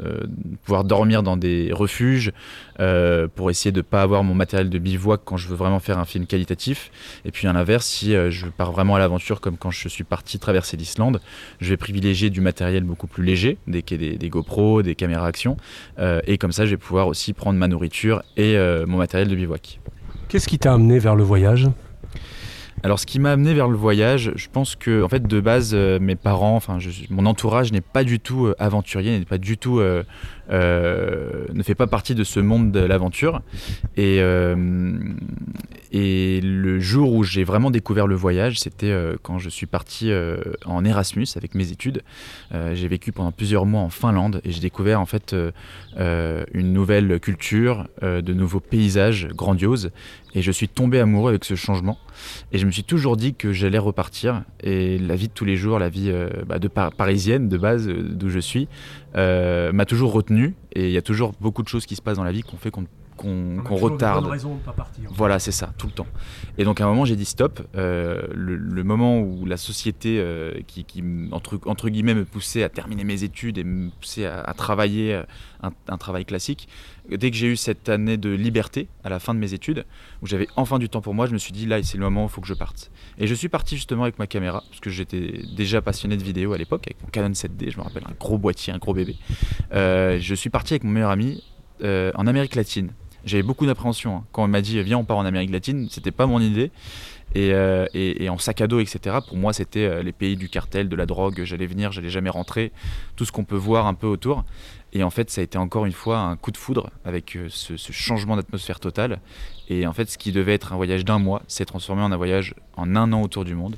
euh, 0.00 0.26
pouvoir 0.64 0.84
dormir 0.84 1.22
dans 1.22 1.36
des 1.36 1.70
refuges 1.72 2.32
euh, 2.78 3.26
pour 3.34 3.50
essayer 3.50 3.72
de 3.72 3.78
ne 3.78 3.82
pas 3.82 4.02
avoir 4.02 4.22
mon 4.22 4.34
matériel 4.34 4.70
de 4.70 4.78
bivouac 4.78 5.22
quand 5.24 5.36
je 5.36 5.48
veux 5.48 5.56
vraiment 5.56 5.80
faire 5.80 5.98
un 5.98 6.04
film 6.04 6.26
qualitatif. 6.26 6.90
Et 7.24 7.32
puis, 7.32 7.48
à 7.48 7.52
l'inverse, 7.52 7.86
si 7.86 8.14
euh, 8.14 8.30
je 8.30 8.46
pars 8.46 8.70
vraiment 8.70 8.94
à 8.94 8.98
l'aventure, 9.00 9.40
comme 9.40 9.56
quand 9.56 9.72
je 9.72 9.88
suis 9.88 10.04
parti 10.04 10.38
traverser 10.38 10.76
l'Islande, 10.76 11.20
je 11.60 11.70
vais 11.70 11.76
privilégier 11.76 12.30
du 12.30 12.40
matériel 12.40 12.84
beaucoup 12.84 13.08
plus 13.08 13.24
léger, 13.24 13.58
des, 13.66 13.82
des, 13.82 14.16
des 14.18 14.28
GoPro, 14.28 14.82
des 14.82 14.94
caméras 14.94 15.26
action. 15.26 15.56
Euh, 15.98 16.20
et 16.26 16.38
comme 16.38 16.52
ça, 16.52 16.64
je 16.64 16.70
vais 16.70 16.76
pouvoir 16.76 17.08
aussi 17.08 17.32
prendre 17.32 17.58
ma 17.58 17.66
nourriture 17.66 18.22
et 18.36 18.56
euh, 18.56 18.86
mon 18.86 18.98
matériel 18.98 19.28
de 19.28 19.34
bivouac. 19.34 19.80
Qu'est-ce 20.28 20.48
qui 20.48 20.58
t'a 20.58 20.72
amené 20.74 20.98
vers 20.98 21.16
le 21.16 21.24
voyage? 21.24 21.68
Alors, 22.82 22.98
ce 23.00 23.06
qui 23.06 23.18
m'a 23.18 23.32
amené 23.32 23.54
vers 23.54 23.68
le 23.68 23.76
voyage, 23.76 24.32
je 24.36 24.48
pense 24.52 24.76
que, 24.76 25.02
en 25.02 25.08
fait, 25.08 25.26
de 25.26 25.40
base, 25.40 25.72
euh, 25.74 25.98
mes 25.98 26.14
parents, 26.14 26.56
enfin, 26.56 26.78
mon 27.10 27.26
entourage 27.26 27.72
n'est 27.72 27.80
pas 27.80 28.04
du 28.04 28.20
tout 28.20 28.46
euh, 28.46 28.54
aventurier, 28.58 29.18
n'est 29.18 29.24
pas 29.24 29.38
du 29.38 29.56
tout, 29.56 29.80
euh, 29.80 30.04
ne 30.50 31.62
fait 31.62 31.74
pas 31.74 31.86
partie 31.86 32.14
de 32.14 32.24
ce 32.24 32.40
monde 32.40 32.72
de 32.72 32.80
l'aventure. 32.80 33.42
Et, 33.96 34.18
euh, 34.20 34.54
et 35.92 36.40
le 36.42 36.78
jour 36.80 37.12
où 37.12 37.22
j'ai 37.24 37.44
vraiment 37.44 37.70
découvert 37.70 38.06
le 38.06 38.14
voyage, 38.14 38.58
c'était 38.60 38.90
euh, 38.90 39.16
quand 39.22 39.38
je 39.38 39.48
suis 39.48 39.66
parti 39.66 40.10
euh, 40.10 40.36
en 40.64 40.84
Erasmus 40.84 41.26
avec 41.36 41.54
mes 41.54 41.70
études. 41.72 42.02
Euh, 42.52 42.74
j'ai 42.74 42.88
vécu 42.88 43.12
pendant 43.12 43.32
plusieurs 43.32 43.66
mois 43.66 43.80
en 43.80 43.88
Finlande 43.90 44.40
et 44.44 44.50
j'ai 44.52 44.60
découvert 44.60 45.00
en 45.00 45.06
fait 45.06 45.32
euh, 45.32 45.52
euh, 45.98 46.44
une 46.52 46.72
nouvelle 46.72 47.18
culture, 47.20 47.86
euh, 48.02 48.20
de 48.20 48.34
nouveaux 48.34 48.60
paysages 48.60 49.28
grandioses. 49.28 49.90
Et 50.34 50.42
je 50.42 50.52
suis 50.52 50.68
tombé 50.68 51.00
amoureux 51.00 51.30
avec 51.30 51.44
ce 51.46 51.54
changement. 51.54 51.98
Et 52.52 52.58
je 52.58 52.66
me 52.66 52.70
suis 52.70 52.84
toujours 52.84 53.16
dit 53.16 53.34
que 53.34 53.52
j'allais 53.52 53.78
repartir. 53.78 54.42
Et 54.62 54.98
la 54.98 55.16
vie 55.16 55.28
de 55.28 55.32
tous 55.32 55.46
les 55.46 55.56
jours, 55.56 55.78
la 55.78 55.88
vie 55.88 56.10
euh, 56.10 56.28
bah, 56.46 56.58
de 56.58 56.68
par- 56.68 56.92
parisienne 56.92 57.48
de 57.48 57.56
base, 57.56 57.88
euh, 57.88 58.02
d'où 58.02 58.28
je 58.28 58.38
suis, 58.40 58.68
euh, 59.05 59.05
m'a 59.16 59.84
toujours 59.86 60.12
retenu. 60.12 60.54
Et 60.72 60.86
il 60.86 60.92
y 60.92 60.98
a 60.98 61.02
toujours 61.02 61.32
beaucoup 61.40 61.62
de 61.62 61.68
choses 61.68 61.86
qui 61.86 61.96
se 61.96 62.02
passent 62.02 62.18
dans 62.18 62.24
la 62.24 62.32
vie 62.32 62.42
qu'on 62.42 62.56
fait 62.56 62.70
qu'on 62.70 62.86
qu'on 63.16 63.62
retarde. 63.76 64.26
Voilà, 65.10 65.38
c'est 65.38 65.52
ça, 65.52 65.72
tout 65.78 65.86
le 65.86 65.92
temps. 65.92 66.06
Et 66.58 66.64
donc 66.64 66.80
à 66.80 66.84
un 66.84 66.88
moment, 66.88 67.04
j'ai 67.04 67.16
dit 67.16 67.24
stop. 67.24 67.66
Euh, 67.76 68.22
le, 68.34 68.56
le 68.56 68.84
moment 68.84 69.18
où 69.20 69.46
la 69.46 69.56
société, 69.56 70.18
euh, 70.20 70.54
qui, 70.66 70.84
entre, 71.32 71.58
entre 71.66 71.88
guillemets, 71.88 72.14
me 72.14 72.24
poussait 72.24 72.62
à 72.62 72.68
terminer 72.68 73.04
mes 73.04 73.24
études 73.24 73.58
et 73.58 73.64
me 73.64 73.90
poussait 73.90 74.26
à, 74.26 74.40
à 74.40 74.54
travailler 74.54 75.14
euh, 75.14 75.22
un, 75.62 75.72
un 75.88 75.98
travail 75.98 76.24
classique, 76.24 76.68
dès 77.10 77.30
que 77.30 77.36
j'ai 77.36 77.48
eu 77.48 77.56
cette 77.56 77.88
année 77.88 78.16
de 78.16 78.30
liberté 78.30 78.88
à 79.04 79.08
la 79.08 79.18
fin 79.18 79.34
de 79.34 79.38
mes 79.38 79.54
études, 79.54 79.84
où 80.22 80.26
j'avais 80.26 80.48
enfin 80.56 80.78
du 80.78 80.88
temps 80.88 81.00
pour 81.00 81.14
moi, 81.14 81.26
je 81.26 81.32
me 81.32 81.38
suis 81.38 81.52
dit 81.52 81.66
là, 81.66 81.82
c'est 81.82 81.98
le 81.98 82.04
moment 82.04 82.24
où 82.24 82.26
il 82.26 82.30
faut 82.30 82.40
que 82.40 82.46
je 82.48 82.54
parte. 82.54 82.90
Et 83.18 83.26
je 83.26 83.34
suis 83.34 83.48
parti 83.48 83.76
justement 83.76 84.02
avec 84.02 84.18
ma 84.18 84.26
caméra, 84.26 84.62
parce 84.68 84.80
que 84.80 84.90
j'étais 84.90 85.42
déjà 85.56 85.80
passionné 85.80 86.16
de 86.16 86.22
vidéo 86.22 86.52
à 86.52 86.58
l'époque, 86.58 86.84
avec 86.86 87.02
mon 87.02 87.08
Canon 87.08 87.30
7D, 87.30 87.70
je 87.70 87.78
me 87.78 87.82
rappelle, 87.82 88.04
un 88.06 88.14
gros 88.18 88.38
boîtier, 88.38 88.72
un 88.72 88.78
gros 88.78 88.94
bébé. 88.94 89.16
Euh, 89.72 90.18
je 90.20 90.34
suis 90.34 90.50
parti 90.50 90.74
avec 90.74 90.84
mon 90.84 90.90
meilleur 90.90 91.10
ami 91.10 91.42
en 91.82 92.26
Amérique 92.26 92.54
latine. 92.54 92.90
J'avais 93.26 93.42
beaucoup 93.42 93.66
d'appréhension. 93.66 94.16
hein. 94.16 94.24
Quand 94.32 94.44
on 94.44 94.48
m'a 94.48 94.62
dit 94.62 94.80
viens 94.82 94.98
on 94.98 95.04
part 95.04 95.18
en 95.18 95.24
Amérique 95.26 95.50
latine, 95.50 95.88
c'était 95.90 96.12
pas 96.12 96.26
mon 96.26 96.40
idée. 96.40 96.70
et, 97.34 97.52
euh, 97.52 97.84
et- 97.92 98.30
en 98.30 98.38
sac 98.38 98.60
à 98.62 98.66
dos, 98.66 98.78
etc. 98.80 99.16
Pour 99.26 99.36
moi, 99.36 99.52
c'était 99.52 99.84
euh, 99.84 100.02
les 100.02 100.12
pays 100.12 100.36
du 100.36 100.48
cartel, 100.48 100.88
de 100.88 100.96
la 100.96 101.04
drogue. 101.06 101.42
J'allais 101.44 101.66
venir, 101.66 101.92
j'allais 101.92 102.08
jamais 102.08 102.30
rentrer. 102.30 102.72
Tout 103.16 103.24
ce 103.26 103.32
qu'on 103.32 103.44
peut 103.44 103.56
voir 103.56 103.86
un 103.86 103.94
peu 103.94 104.06
autour. 104.06 104.44
Et 104.94 105.02
en 105.02 105.10
fait, 105.10 105.28
ça 105.28 105.42
a 105.42 105.44
été 105.44 105.58
encore 105.58 105.84
une 105.84 105.92
fois 105.92 106.18
un 106.20 106.36
coup 106.36 106.50
de 106.52 106.56
foudre 106.56 106.88
avec 107.04 107.36
euh, 107.36 107.48
ce, 107.50 107.76
ce 107.76 107.92
changement 107.92 108.36
d'atmosphère 108.36 108.80
total. 108.80 109.18
Et 109.68 109.86
en 109.86 109.92
fait, 109.92 110.08
ce 110.08 110.16
qui 110.16 110.30
devait 110.32 110.54
être 110.54 110.72
un 110.72 110.76
voyage 110.76 111.04
d'un 111.04 111.18
mois 111.18 111.42
s'est 111.48 111.66
transformé 111.66 112.00
en 112.02 112.12
un 112.12 112.16
voyage 112.16 112.54
en 112.76 112.94
un 112.96 113.12
an 113.12 113.20
autour 113.22 113.44
du 113.44 113.54
monde. 113.56 113.76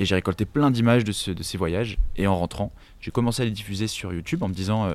Et 0.00 0.04
j'ai 0.04 0.16
récolté 0.16 0.44
plein 0.44 0.70
d'images 0.70 1.04
de, 1.04 1.12
ce- 1.12 1.30
de 1.30 1.42
ces 1.42 1.56
voyages. 1.56 1.96
Et 2.16 2.26
en 2.26 2.36
rentrant, 2.36 2.72
j'ai 3.00 3.10
commencé 3.10 3.42
à 3.42 3.44
les 3.44 3.50
diffuser 3.50 3.86
sur 3.86 4.12
YouTube 4.12 4.42
en 4.42 4.48
me 4.48 4.54
disant, 4.54 4.86
euh, 4.86 4.94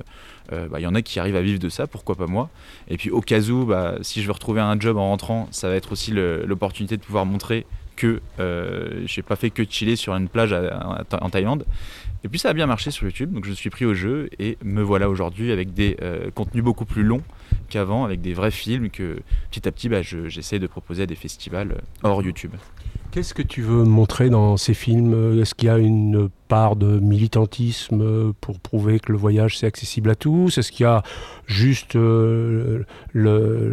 euh, 0.52 0.68
bah, 0.68 0.80
il 0.80 0.82
y 0.82 0.86
en 0.86 0.94
a 0.94 1.02
qui 1.02 1.18
arrivent 1.20 1.36
à 1.36 1.42
vivre 1.42 1.58
de 1.58 1.68
ça, 1.68 1.86
pourquoi 1.86 2.14
pas 2.16 2.26
moi? 2.26 2.50
Et 2.88 2.96
puis 2.96 3.10
au 3.10 3.20
cas 3.20 3.40
où, 3.40 3.64
bah, 3.64 3.96
si 4.02 4.20
je 4.22 4.26
veux 4.26 4.32
retrouver 4.32 4.60
un 4.60 4.78
job 4.78 4.96
en 4.96 5.08
rentrant, 5.08 5.48
ça 5.50 5.68
va 5.68 5.74
être 5.76 5.92
aussi 5.92 6.12
l'opportunité 6.12 6.96
de 6.96 7.02
pouvoir 7.02 7.26
montrer 7.26 7.66
que 7.96 8.20
euh, 8.40 9.02
j'ai 9.06 9.22
pas 9.22 9.36
fait 9.36 9.50
que 9.50 9.62
chiller 9.68 9.94
sur 9.96 10.14
une 10.16 10.28
plage 10.28 10.52
en 10.52 11.30
Thaïlande. 11.30 11.64
Et 12.24 12.28
puis 12.28 12.38
ça 12.38 12.48
a 12.48 12.52
bien 12.54 12.66
marché 12.66 12.90
sur 12.90 13.04
YouTube, 13.04 13.32
donc 13.32 13.44
je 13.44 13.50
me 13.50 13.54
suis 13.54 13.68
pris 13.70 13.84
au 13.84 13.92
jeu 13.94 14.30
et 14.38 14.56
me 14.64 14.82
voilà 14.82 15.10
aujourd'hui 15.10 15.52
avec 15.52 15.74
des 15.74 15.96
euh, 16.02 16.30
contenus 16.30 16.64
beaucoup 16.64 16.86
plus 16.86 17.02
longs 17.02 17.22
qu'avant, 17.68 18.04
avec 18.04 18.20
des 18.22 18.32
vrais 18.32 18.50
films 18.50 18.88
que 18.90 19.18
petit 19.50 19.68
à 19.68 19.72
petit 19.72 19.88
bah, 19.90 20.00
je- 20.02 20.28
j'essaie 20.30 20.58
de 20.58 20.66
proposer 20.66 21.02
à 21.02 21.06
des 21.06 21.14
festivals 21.16 21.82
hors 22.02 22.22
YouTube. 22.22 22.52
Qu'est-ce 23.14 23.32
que 23.32 23.42
tu 23.42 23.62
veux 23.62 23.84
montrer 23.84 24.28
dans 24.28 24.56
ces 24.56 24.74
films? 24.74 25.40
Est-ce 25.40 25.54
qu'il 25.54 25.68
y 25.68 25.70
a 25.70 25.78
une 25.78 26.28
part 26.48 26.74
de 26.74 26.98
militantisme 26.98 28.32
pour 28.40 28.58
prouver 28.58 28.98
que 28.98 29.12
le 29.12 29.18
voyage 29.18 29.56
c'est 29.56 29.68
accessible 29.68 30.10
à 30.10 30.16
tous? 30.16 30.58
Est-ce 30.58 30.72
qu'il 30.72 30.82
y 30.82 30.88
a 30.88 31.04
juste 31.46 31.94
euh, 31.94 32.82
la 33.14 33.68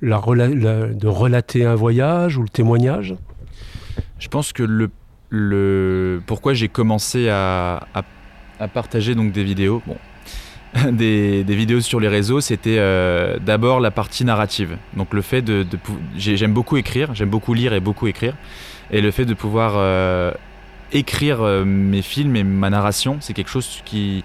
de 0.00 1.06
relater 1.08 1.64
un 1.64 1.74
voyage 1.74 2.36
ou 2.36 2.42
le 2.42 2.48
témoignage? 2.48 3.16
Je 4.20 4.28
pense 4.28 4.52
que 4.52 4.62
le, 4.62 4.90
le 5.28 6.22
pourquoi 6.24 6.54
j'ai 6.54 6.68
commencé 6.68 7.28
à, 7.28 7.84
partager 8.72 9.16
donc 9.16 9.32
des 9.32 9.42
vidéos, 9.42 9.82
des, 10.92 11.44
vidéos 11.48 11.80
sur 11.80 12.00
les 12.00 12.08
réseaux, 12.08 12.40
c'était 12.40 12.76
euh, 12.78 13.38
d'abord 13.38 13.80
la 13.80 13.90
partie 13.90 14.24
narrative. 14.24 14.76
Donc 14.96 15.14
le 15.14 15.22
fait 15.22 15.42
de, 15.42 15.62
de 15.62 15.78
j'aime 16.16 16.52
beaucoup 16.52 16.76
écrire, 16.76 17.14
j'aime 17.14 17.30
beaucoup 17.30 17.54
lire 17.54 17.72
et 17.72 17.80
beaucoup 17.80 18.06
écrire, 18.06 18.34
et 18.90 19.00
le 19.00 19.10
fait 19.10 19.24
de 19.24 19.34
pouvoir 19.34 19.74
euh, 19.76 20.32
écrire 20.92 21.42
euh, 21.42 21.64
mes 21.64 22.02
films 22.02 22.36
et 22.36 22.44
ma 22.44 22.70
narration, 22.70 23.18
c'est 23.20 23.32
quelque 23.32 23.50
chose 23.50 23.82
qui 23.84 24.24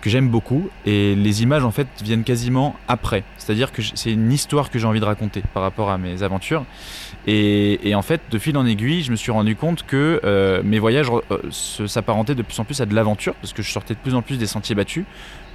que 0.00 0.10
j'aime 0.10 0.28
beaucoup 0.28 0.70
et 0.86 1.16
les 1.16 1.42
images 1.42 1.64
en 1.64 1.72
fait 1.72 1.88
viennent 2.04 2.22
quasiment 2.22 2.76
après. 2.86 3.24
C'est-à-dire 3.36 3.72
que 3.72 3.82
c'est 3.82 4.12
une 4.12 4.30
histoire 4.30 4.70
que 4.70 4.78
j'ai 4.78 4.86
envie 4.86 5.00
de 5.00 5.04
raconter 5.04 5.42
par 5.52 5.64
rapport 5.64 5.90
à 5.90 5.98
mes 5.98 6.22
aventures. 6.22 6.64
Et, 7.26 7.92
en 7.96 8.02
fait, 8.02 8.20
de 8.30 8.38
fil 8.38 8.56
en 8.56 8.64
aiguille, 8.64 9.02
je 9.02 9.10
me 9.10 9.16
suis 9.16 9.32
rendu 9.32 9.56
compte 9.56 9.84
que 9.84 10.62
mes 10.64 10.78
voyages 10.78 11.10
s'apparentaient 11.50 12.36
de 12.36 12.42
plus 12.42 12.60
en 12.60 12.64
plus 12.64 12.80
à 12.80 12.86
de 12.86 12.94
l'aventure 12.94 13.34
parce 13.34 13.52
que 13.52 13.60
je 13.60 13.72
sortais 13.72 13.94
de 13.94 13.98
plus 13.98 14.14
en 14.14 14.22
plus 14.22 14.38
des 14.38 14.46
sentiers 14.46 14.76
battus, 14.76 15.04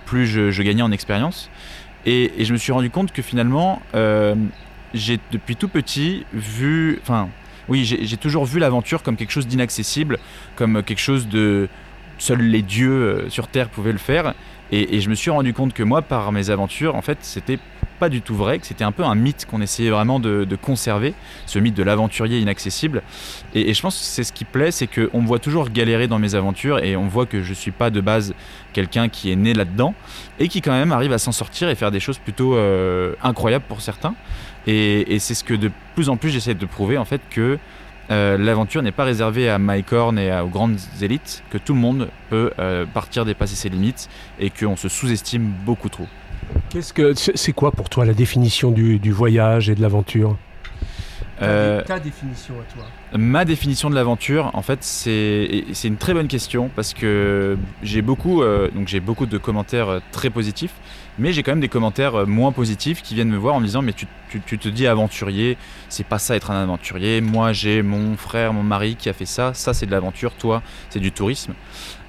plus 0.06 0.28
je, 0.28 0.62
gagnais 0.62 0.82
en 0.82 0.92
expérience. 0.92 1.50
Et, 2.06 2.32
je 2.40 2.52
me 2.54 2.58
suis 2.58 2.72
rendu 2.72 2.90
compte 2.90 3.12
que 3.12 3.22
finalement, 3.22 3.82
euh, 3.96 4.36
j'ai 4.94 5.20
depuis 5.32 5.56
tout 5.56 5.68
petit 5.68 6.26
vu, 6.34 7.00
enfin, 7.02 7.30
oui, 7.70 7.86
j'ai 7.86 8.18
toujours 8.18 8.46
vu 8.46 8.60
l'aventure 8.60 9.04
comme 9.04 9.16
quelque 9.16 9.32
chose 9.32 9.48
d'inaccessible, 9.48 10.20
comme 10.56 10.84
quelque 10.84 11.00
chose 11.00 11.28
de 11.28 11.70
seuls 12.18 12.42
les 12.42 12.62
dieux 12.62 12.92
euh, 12.92 13.30
sur 13.30 13.48
Terre 13.48 13.70
pouvaient 13.70 13.94
le 13.94 13.98
faire. 13.98 14.34
Et 14.72 15.02
je 15.02 15.10
me 15.10 15.14
suis 15.14 15.30
rendu 15.30 15.54
compte 15.54 15.74
que 15.74 15.84
moi, 15.84 16.02
par 16.02 16.32
mes 16.32 16.50
aventures, 16.50 16.96
en 16.96 17.04
fait, 17.04 17.20
c'était 17.22 17.60
pas 18.04 18.10
du 18.10 18.22
tout 18.22 18.36
vrai, 18.36 18.60
que 18.60 18.68
c'était 18.68 18.84
un 18.84 18.92
peu 18.92 19.06
un 19.06 19.16
mythe 19.16 19.46
qu'on 19.50 19.62
essayait 19.62 19.90
vraiment 19.90 20.20
de, 20.20 20.58
conserver, 20.62 21.14
ce 21.46 21.58
mythe 21.58 21.74
de 21.74 21.84
l'aventurier 21.84 22.40
inaccessible. 22.40 23.02
Et, 23.56 23.74
je 23.74 23.82
pense 23.82 23.98
que 23.98 24.04
c'est 24.04 24.26
ce 24.26 24.34
qui 24.34 24.44
plaît, 24.44 24.72
c'est 24.72 24.88
qu'on 24.88 25.22
me 25.22 25.26
voit 25.26 25.40
toujours 25.40 25.70
galérer 25.70 26.10
dans 26.10 26.20
mes 26.20 26.36
aventures 26.36 26.84
et 26.84 26.98
on 26.98 27.08
voit 27.08 27.26
que 27.26 27.42
je 27.42 27.54
suis 27.54 27.72
pas 27.72 27.92
de 27.92 28.02
base 28.02 28.34
quelqu'un 28.74 29.08
qui 29.08 29.32
est 29.32 29.38
né 29.38 29.54
là-dedans 29.54 29.96
et 30.38 30.50
qui 30.50 30.60
quand 30.60 30.74
même 30.74 30.92
arrive 30.92 31.14
à 31.14 31.18
s'en 31.18 31.32
sortir 31.32 31.70
et 31.70 31.76
faire 31.76 31.92
des 31.92 32.02
choses 32.02 32.18
plutôt 32.18 32.56
euh, 32.56 33.14
incroyables 33.24 33.64
pour 33.70 33.80
certains. 33.80 34.16
Et, 34.68 35.18
c'est 35.20 35.34
ce 35.34 35.46
que 35.46 35.54
de 35.54 35.72
plus 35.96 36.10
en 36.10 36.18
plus 36.18 36.30
j'essaie 36.30 36.56
de 36.56 36.66
prouver 36.66 36.98
en 36.98 37.06
fait 37.06 37.22
que 37.30 37.58
euh, 38.12 38.38
l'aventure 38.38 38.82
n'est 38.82 38.92
pas 38.92 39.06
réservée 39.06 39.50
à 39.50 39.60
Mike 39.60 39.94
Horn 39.94 40.20
et 40.20 40.30
aux 40.42 40.50
grandes 40.50 40.80
élites, 41.02 41.42
que 41.52 41.58
tout 41.58 41.74
le 41.74 41.80
monde 41.80 42.10
peut 42.30 42.52
euh, 42.60 42.86
partir 42.86 43.24
dépasser 43.24 43.56
ses 43.56 43.70
limites 43.70 44.10
et 44.42 44.50
qu'on 44.50 44.76
se 44.76 44.90
sous-estime 44.90 45.54
beaucoup 45.66 45.88
trop. 45.88 46.08
Qu'est-ce 46.70 46.94
que 46.94 47.14
c'est 47.16 47.54
quoi 47.54 47.72
pour 47.72 47.90
toi 47.90 48.06
la 48.06 48.14
définition 48.14 48.72
du, 48.72 49.00
du 49.00 49.12
voyage 49.12 49.70
et 49.70 49.76
de 49.76 49.82
l'aventure 49.82 50.38
Euh, 51.42 51.82
Ta 51.84 52.00
définition 52.00 52.54
à 52.56 52.74
toi 52.74 52.86
Ma 53.18 53.44
définition 53.46 53.90
de 53.90 53.96
l'aventure, 53.96 54.50
en 54.54 54.62
fait, 54.62 54.80
c'est 54.84 55.64
une 55.84 55.98
très 55.98 56.14
bonne 56.14 56.28
question 56.28 56.70
parce 56.76 56.94
que 56.94 57.58
j'ai 57.84 58.02
beaucoup, 58.02 58.42
euh, 58.42 58.70
donc 58.72 58.88
j'ai 58.88 59.00
beaucoup 59.00 59.26
de 59.26 59.38
commentaires 59.38 59.90
euh, 59.90 60.00
très 60.12 60.30
positifs, 60.30 60.74
mais 61.20 61.32
j'ai 61.34 61.44
quand 61.44 61.52
même 61.52 61.60
des 61.60 61.70
commentaires 61.70 62.26
moins 62.26 62.52
positifs 62.52 63.02
qui 63.04 63.14
viennent 63.14 63.30
me 63.30 63.38
voir 63.38 63.56
en 63.56 63.60
me 63.60 63.66
disant 63.66 63.82
mais 63.82 63.94
tu, 63.94 64.08
tu- 64.30 64.42
tu 64.42 64.58
te 64.58 64.68
dis 64.70 64.88
aventurier, 64.88 65.58
c'est 65.90 66.06
pas 66.08 66.18
ça 66.20 66.36
être 66.36 66.50
un 66.50 66.64
aventurier. 66.64 67.22
Moi, 67.22 67.52
j'ai 67.54 67.82
mon 67.84 68.16
frère, 68.18 68.54
mon 68.54 68.64
mari 68.64 68.96
qui 68.96 69.10
a 69.10 69.14
fait 69.14 69.26
ça, 69.28 69.54
ça 69.54 69.74
c'est 69.74 69.86
de 69.86 69.92
l'aventure. 69.92 70.34
Toi, 70.34 70.62
c'est 70.90 71.00
du 71.00 71.12
tourisme. 71.12 71.54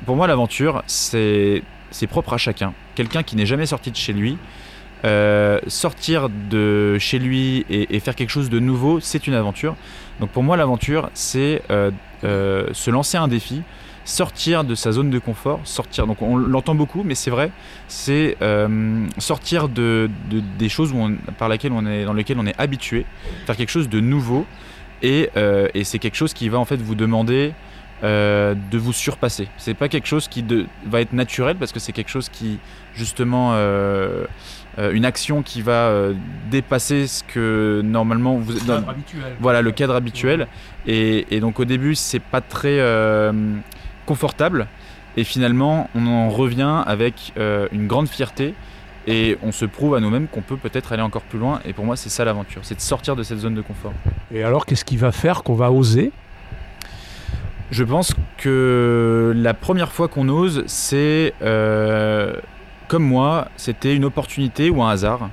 Pour 0.07 0.17
moi, 0.17 0.27
l'aventure, 0.27 0.83
c'est 0.87 1.63
c'est 1.95 2.09
propre 2.09 2.33
à 2.33 2.39
chacun. 2.39 2.75
Quelqu'un 2.97 3.23
qui 3.23 3.37
n'est 3.37 3.47
jamais 3.47 3.67
sorti 3.67 3.91
de 3.93 3.97
chez 3.97 4.13
lui. 4.13 4.37
Euh, 5.05 5.61
sortir 5.67 6.29
de 6.31 6.97
chez 6.99 7.19
lui 7.19 7.67
et, 7.69 8.01
faire 8.01 8.15
quelque 8.15 8.31
chose 8.31 8.49
de 8.49 8.59
nouveau, 8.59 9.01
c'est 9.01 9.27
une 9.27 9.35
aventure. 9.35 9.77
Donc 10.19 10.31
pour 10.31 10.43
moi, 10.43 10.57
l'aventure, 10.57 11.11
c'est 11.13 11.61
euh, 11.71 11.91
euh, 12.25 12.69
se 12.73 12.91
lancer 12.91 13.19
un 13.19 13.29
défi, 13.29 13.61
sortir 14.07 14.65
de 14.65 14.75
sa 14.75 14.93
zone 14.93 15.11
de 15.11 15.19
confort, 15.19 15.61
sortir. 15.65 16.07
Donc 16.07 16.23
on 16.23 16.39
l'entend 16.39 16.75
beaucoup, 16.75 17.03
mais 17.05 17.15
c'est 17.15 17.31
vrai, 17.31 17.51
c'est 17.87 18.39
sortir 19.19 19.69
de, 19.69 20.09
de- 20.31 20.43
des 20.59 20.71
choses 20.71 20.93
par 21.39 21.49
laquelle 21.51 21.73
on 21.73 21.85
est, 21.87 22.07
dans 22.07 22.15
lesquelles 22.15 22.39
on 22.41 22.47
est 22.47 22.59
habitué, 22.59 23.05
faire 23.47 23.57
quelque 23.57 23.71
chose 23.71 23.91
de 23.91 24.01
nouveau, 24.01 24.47
et 25.03 25.29
c'est 25.85 25.99
quelque 25.99 26.17
chose 26.17 26.33
qui 26.33 26.49
va 26.49 26.59
en 26.59 26.65
fait 26.65 26.81
vous 26.81 26.95
demander 26.95 27.53
euh, 28.03 28.55
de 28.71 28.79
vous 28.79 28.93
surpasser. 28.93 29.49
C'est 29.57 29.75
pas 29.75 29.89
quelque 29.89 30.07
chose 30.07 30.29
qui 30.29 30.43
de- 30.43 30.67
va 30.87 31.01
être 31.01 31.13
naturel 31.13 31.57
parce 31.57 31.73
que 31.73 31.79
c'est 31.81 31.93
quelque 31.93 32.11
chose 32.11 32.29
qui 32.29 32.59
justement 32.95 33.53
euh, 33.55 34.25
euh, 34.79 34.93
une 34.93 35.05
action 35.05 35.43
qui 35.43 35.63
va 35.63 35.89
euh, 35.89 36.15
dépasser 36.51 37.07
ce 37.07 37.23
que 37.25 37.81
normalement 37.85 38.37
vous 38.37 38.53
Le 38.53 38.59
cadre 38.61 38.89
habituel. 38.89 39.23
Voilà 39.41 39.63
le 39.63 39.71
cadre 39.71 39.95
habituel. 39.95 40.49
Et, 40.87 41.27
et 41.35 41.41
donc 41.41 41.61
au 41.61 41.65
début 41.65 41.95
c'est 41.95 42.21
pas 42.21 42.41
très 42.41 42.79
euh, 42.81 43.33
confortable 44.07 44.67
et 45.17 45.25
finalement 45.25 45.89
on 45.95 46.07
en 46.07 46.29
revient 46.29 46.83
avec 46.87 47.33
euh, 47.39 47.69
une 47.73 47.87
grande 47.87 48.09
fierté. 48.09 48.55
Et 49.07 49.37
on 49.43 49.53
se 49.53 49.67
prouve 49.67 49.95
à 49.95 50.01
nous-mêmes 50.01 50.29
qu'on 50.29 50.41
peut 50.41 50.57
peut-être 50.57 50.95
aller 50.95 51.03
encore 51.03 51.21
plus 51.25 51.39
loin. 51.39 51.61
Et 51.67 51.75
pour 51.75 51.85
moi, 51.85 51.95
c'est 51.95 52.09
ça 52.09 52.25
l'aventure, 52.25 52.63
c'est 52.65 52.75
de 52.77 52.81
sortir 52.81 53.15
de 53.17 53.23
cette 53.23 53.37
zone 53.39 53.55
de 53.55 53.61
confort. 53.61 53.93
Et 54.33 54.43
alors, 54.43 54.65
qu'est-ce 54.65 54.83
qui 54.87 54.97
va 54.97 55.13
faire 55.13 55.43
qu'on 55.43 55.53
va 55.57 55.71
oser 55.71 56.11
Je 57.71 57.83
pense 57.83 58.15
que 58.37 59.33
la 59.35 59.55
première 59.55 59.91
fois 59.93 60.09
qu'on 60.09 60.29
ose, 60.29 60.65
c'est 60.67 61.33
euh, 61.43 62.35
comme 62.89 63.05
moi, 63.05 63.49
c'était 63.57 63.97
une 63.97 64.05
opportunité 64.05 64.71
ou 64.71 64.83
un 64.83 64.91
hasard 64.91 65.31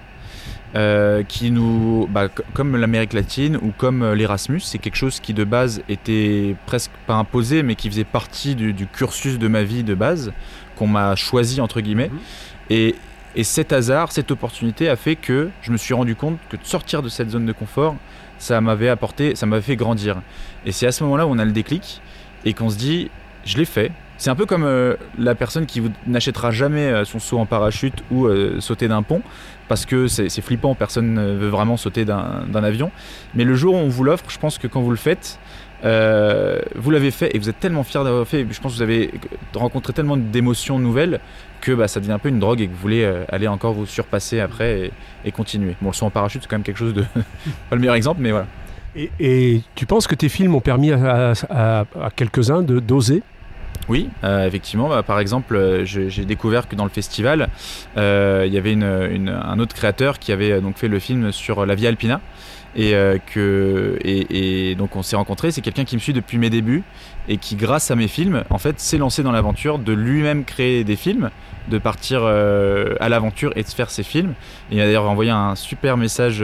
euh, 0.76 1.24
qui 1.24 1.52
nous, 1.52 2.08
bah, 2.10 2.30
comme 2.54 2.78
l'Amérique 2.78 3.12
latine 3.12 3.58
ou 3.62 3.74
comme 3.78 4.04
euh, 4.04 4.16
l'Erasmus, 4.16 4.62
c'est 4.62 4.78
quelque 4.78 4.96
chose 4.96 5.20
qui 5.20 5.34
de 5.34 5.44
base 5.44 5.82
était 5.90 6.56
presque 6.66 6.92
pas 7.06 7.16
imposé, 7.16 7.62
mais 7.62 7.76
qui 7.76 7.90
faisait 7.90 8.06
partie 8.06 8.56
du, 8.56 8.72
du 8.72 8.88
cursus 8.88 9.38
de 9.38 9.48
ma 9.50 9.64
vie 9.64 9.84
de 9.84 9.94
base, 9.94 10.32
qu'on 10.78 10.88
m'a 10.88 11.16
choisi 11.18 11.60
entre 11.60 11.82
guillemets. 11.82 12.10
Et, 12.70 12.96
et 13.36 13.44
cet 13.44 13.74
hasard, 13.74 14.14
cette 14.14 14.32
opportunité 14.32 14.88
a 14.88 14.96
fait 14.96 15.18
que 15.18 15.50
je 15.62 15.72
me 15.74 15.78
suis 15.78 15.94
rendu 15.94 16.16
compte 16.16 16.38
que 16.50 16.56
de 16.56 16.64
sortir 16.64 17.02
de 17.02 17.10
cette 17.10 17.32
zone 17.32 17.46
de 17.46 17.52
confort, 17.52 17.98
ça 18.38 18.62
m'avait 18.62 18.90
apporté, 18.90 19.36
ça 19.36 19.46
m'avait 19.46 19.62
fait 19.62 19.76
grandir. 19.76 20.22
Et 20.66 20.72
c'est 20.72 20.88
à 20.88 20.94
ce 20.94 21.04
moment-là 21.04 21.28
où 21.28 21.32
on 21.32 21.38
a 21.38 21.46
le 21.46 21.52
déclic 21.52 22.02
et 22.46 22.54
qu'on 22.54 22.70
se 22.70 22.78
dit, 22.78 23.10
je 23.46 23.58
l'ai 23.58 23.66
fait. 23.66 23.92
C'est 24.18 24.30
un 24.30 24.36
peu 24.36 24.46
comme 24.46 24.66
euh, 24.66 24.98
la 25.18 25.34
personne 25.34 25.66
qui 25.66 25.82
n'achètera 26.06 26.52
jamais 26.52 26.86
euh, 26.86 27.06
son 27.06 27.18
saut 27.18 27.40
en 27.40 27.48
parachute 27.48 28.04
ou 28.12 28.28
euh, 28.28 28.60
sauter 28.60 28.88
d'un 28.88 29.02
pont, 29.02 29.24
parce 29.68 29.88
que 29.88 30.08
c'est 30.08 30.30
flippant, 30.42 30.76
personne 30.76 31.16
ne 31.16 31.34
veut 31.34 31.48
vraiment 31.48 31.76
sauter 31.76 32.06
d'un 32.06 32.64
avion. 32.64 32.92
Mais 33.34 33.46
le 33.46 33.56
jour 33.56 33.74
où 33.74 33.78
on 33.78 33.88
vous 33.88 34.04
l'offre, 34.04 34.26
je 34.28 34.38
pense 34.38 34.60
que 34.60 34.68
quand 34.68 34.82
vous 34.82 34.92
le 34.92 34.98
faites, 34.98 35.40
vous 35.82 36.92
l'avez 36.92 37.10
fait 37.10 37.34
et 37.34 37.40
vous 37.40 37.50
êtes 37.50 37.60
tellement 37.60 37.84
fier 37.84 38.04
d'avoir 38.04 38.28
fait. 38.28 38.46
Je 38.52 38.60
pense 38.60 38.74
que 38.74 38.78
vous 38.78 38.84
avez 38.84 39.12
rencontré 39.56 39.94
tellement 39.94 40.18
d'émotions 40.18 40.78
nouvelles 40.78 41.22
que 41.62 41.72
bah, 41.72 41.88
ça 41.88 42.02
devient 42.02 42.12
un 42.12 42.20
peu 42.20 42.28
une 42.28 42.40
drogue 42.40 42.60
et 42.60 42.68
que 42.68 42.74
vous 42.74 42.82
voulez 42.82 43.10
aller 43.30 43.48
encore 43.48 43.72
vous 43.72 43.86
surpasser 43.86 44.42
après 44.42 44.82
et, 44.82 44.92
et 45.24 45.32
continuer. 45.32 45.78
Bon, 45.82 45.92
le 45.92 45.94
saut 45.94 46.06
en 46.06 46.10
parachute, 46.10 46.42
c'est 46.42 46.50
quand 46.50 46.58
même 46.58 46.64
quelque 46.64 46.78
chose 46.78 46.94
de. 46.94 47.02
pas 47.70 47.76
le 47.76 47.80
meilleur 47.80 47.96
exemple, 47.96 48.20
mais 48.22 48.32
voilà. 48.32 48.48
Et, 48.96 49.62
tu 49.76 49.86
penses 49.86 50.08
que 50.08 50.16
tes 50.16 50.28
films 50.30 50.54
ont 50.56 50.60
permis 50.62 50.92
à, 50.92 51.34
à- 51.50 51.86
à 52.02 52.10
quelques-uns 52.16 52.62
de 52.62 52.80
d'oser 52.80 53.24
Oui, 53.90 54.10
euh, 54.24 54.48
effectivement. 54.48 54.90
bah, 54.90 55.04
par 55.04 55.20
exemple, 55.20 55.56
euh, 55.56 55.86
j'ai 55.86 56.26
découvert 56.26 56.68
que 56.68 56.76
dans 56.76 56.84
le 56.84 56.90
festival, 56.90 57.50
euh, 57.98 58.44
il 58.48 58.54
y 58.54 58.58
avait 58.58 58.74
un 58.82 59.60
autre 59.60 59.76
créateur 59.76 60.20
qui 60.20 60.32
avait 60.32 60.62
donc 60.62 60.78
fait 60.78 60.88
le 60.88 61.00
film 61.00 61.32
sur 61.32 61.66
la 61.66 61.76
Via 61.76 61.90
Alpina. 61.90 62.22
et 62.76 62.94
que 63.34 64.74
donc 64.76 64.96
on 64.96 65.04
s'est 65.04 65.18
rencontrés. 65.18 65.52
C'est 65.52 65.62
quelqu'un 65.62 65.84
qui 65.84 65.96
me 65.96 66.02
suit 66.02 66.14
depuis 66.14 66.38
mes 66.38 66.50
débuts 66.50 66.84
et 67.28 67.38
qui, 67.38 67.56
grâce 67.56 67.92
à 67.92 67.96
mes 67.96 68.08
films, 68.08 68.44
en 68.50 68.58
fait, 68.58 68.80
s'est 68.80 68.98
lancé 68.98 69.24
dans 69.24 69.34
l'aventure 69.34 69.78
de 69.78 69.92
lui-même 69.92 70.46
créer 70.46 70.84
des 70.86 70.96
films, 70.96 71.30
de 71.70 71.78
partir 71.78 72.24
à 72.24 73.10
l'aventure 73.10 73.52
et 73.58 73.64
de 73.64 73.68
faire 73.68 73.90
ses 73.90 74.04
films. 74.04 74.34
Il 74.72 74.78
m'a 74.78 74.86
d'ailleurs 74.86 75.10
envoyé 75.10 75.32
un 75.32 75.56
super 75.56 75.98
message 75.98 76.44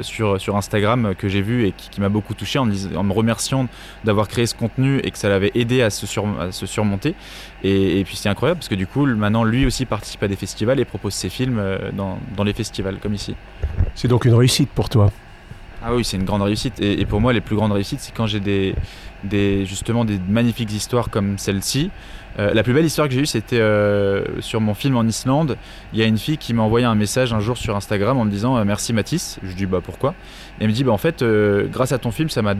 sur, 0.00 0.56
Instagram 0.56 1.14
que 1.16 1.28
j'ai 1.28 1.42
vu 1.42 1.66
et 1.66 1.72
qui, 1.72 2.00
m'a 2.00 2.08
beaucoup 2.08 2.32
touché 2.34 2.58
en 2.58 2.66
me 2.66 3.12
remerciant 3.12 3.68
d'avoir 4.04 4.28
créé 4.28 4.46
ce 4.46 4.54
contenu 4.54 5.00
et 5.04 5.10
que 5.10 5.18
ça 5.18 5.28
l'avait 5.28 5.52
aidé 5.54 5.82
à 5.82 5.90
se, 5.90 6.06
sur- 6.06 6.40
à 6.40 6.52
se 6.52 6.64
surmonter. 6.76 7.14
Et, 7.62 8.00
et 8.00 8.04
puis 8.04 8.16
c'est 8.16 8.28
incroyable 8.28 8.58
parce 8.58 8.68
que 8.68 8.74
du 8.74 8.86
coup, 8.86 9.06
maintenant, 9.06 9.44
lui 9.44 9.66
aussi 9.66 9.86
participe 9.86 10.22
à 10.22 10.28
des 10.28 10.36
festivals 10.36 10.78
et 10.78 10.84
propose 10.84 11.14
ses 11.14 11.28
films 11.28 11.58
euh, 11.58 11.90
dans, 11.92 12.18
dans 12.36 12.44
les 12.44 12.52
festivals, 12.52 12.98
comme 13.02 13.14
ici. 13.14 13.34
C'est 13.94 14.08
donc 14.08 14.24
une 14.24 14.34
réussite 14.34 14.70
pour 14.70 14.88
toi. 14.88 15.10
Ah 15.82 15.94
oui, 15.94 16.04
c'est 16.04 16.16
une 16.16 16.24
grande 16.24 16.42
réussite. 16.42 16.80
Et, 16.80 17.00
et 17.00 17.06
pour 17.06 17.20
moi, 17.20 17.32
les 17.32 17.40
plus 17.40 17.56
grandes 17.56 17.72
réussites, 17.72 18.00
c'est 18.00 18.14
quand 18.14 18.26
j'ai 18.26 18.40
des, 18.40 18.74
des, 19.24 19.64
justement 19.66 20.04
des 20.04 20.18
magnifiques 20.28 20.72
histoires 20.72 21.10
comme 21.10 21.38
celle-ci. 21.38 21.90
Euh, 22.38 22.52
la 22.52 22.62
plus 22.62 22.74
belle 22.74 22.84
histoire 22.84 23.08
que 23.08 23.14
j'ai 23.14 23.20
eue, 23.20 23.26
c'était 23.26 23.60
euh, 23.60 24.40
sur 24.40 24.60
mon 24.60 24.74
film 24.74 24.96
en 24.96 25.04
Islande. 25.04 25.56
Il 25.92 25.98
y 25.98 26.02
a 26.02 26.06
une 26.06 26.18
fille 26.18 26.36
qui 26.36 26.52
m'a 26.52 26.62
envoyé 26.62 26.84
un 26.84 26.94
message 26.94 27.32
un 27.32 27.40
jour 27.40 27.56
sur 27.56 27.76
Instagram 27.76 28.18
en 28.18 28.24
me 28.24 28.30
disant 28.30 28.56
euh, 28.56 28.64
Merci 28.64 28.92
Mathis. 28.92 29.38
Je 29.42 29.48
lui 29.48 29.54
dis 29.54 29.66
Bah 29.66 29.80
pourquoi? 29.82 30.10
Et 30.58 30.64
elle 30.64 30.68
me 30.68 30.72
dit 30.72 30.84
Bah 30.84 30.92
en 30.92 30.98
fait, 30.98 31.24
grâce 31.72 31.92
à 31.92 31.98
ton 31.98 32.10
film, 32.10 32.28
ça 32.28 32.42
m'a 32.42 32.54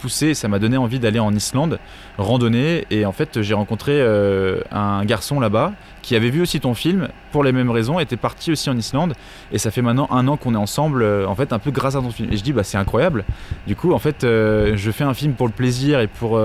poussé, 0.00 0.34
ça 0.34 0.48
m'a 0.48 0.58
donné 0.58 0.76
envie 0.76 0.98
d'aller 0.98 1.18
en 1.18 1.34
Islande, 1.34 1.78
randonner. 2.18 2.86
Et 2.90 3.04
en 3.04 3.12
fait, 3.12 3.42
j'ai 3.42 3.54
rencontré 3.54 3.92
euh, 4.00 4.62
un 4.72 5.04
garçon 5.04 5.40
là-bas 5.40 5.72
qui 6.02 6.16
avait 6.16 6.30
vu 6.30 6.40
aussi 6.40 6.60
ton 6.60 6.74
film 6.74 7.08
pour 7.30 7.44
les 7.44 7.52
mêmes 7.52 7.70
raisons, 7.70 8.00
était 8.00 8.16
parti 8.16 8.50
aussi 8.50 8.70
en 8.70 8.76
Islande. 8.76 9.12
Et 9.52 9.58
ça 9.58 9.70
fait 9.70 9.82
maintenant 9.82 10.08
un 10.10 10.26
an 10.28 10.36
qu'on 10.36 10.54
est 10.54 10.58
ensemble, 10.58 11.02
euh, 11.02 11.26
en 11.26 11.34
fait, 11.34 11.52
un 11.52 11.58
peu 11.58 11.70
grâce 11.70 11.94
à 11.94 12.00
ton 12.00 12.10
film. 12.10 12.32
Et 12.32 12.36
je 12.36 12.42
dis, 12.42 12.52
bah 12.52 12.64
c'est 12.64 12.78
incroyable. 12.78 13.24
Du 13.66 13.76
coup, 13.76 13.92
en 13.92 13.98
fait, 13.98 14.24
euh, 14.24 14.72
je 14.76 14.90
fais 14.90 15.04
un 15.04 15.14
film 15.14 15.34
pour 15.34 15.46
le 15.46 15.52
plaisir 15.52 16.00
et 16.00 16.06
pour, 16.06 16.40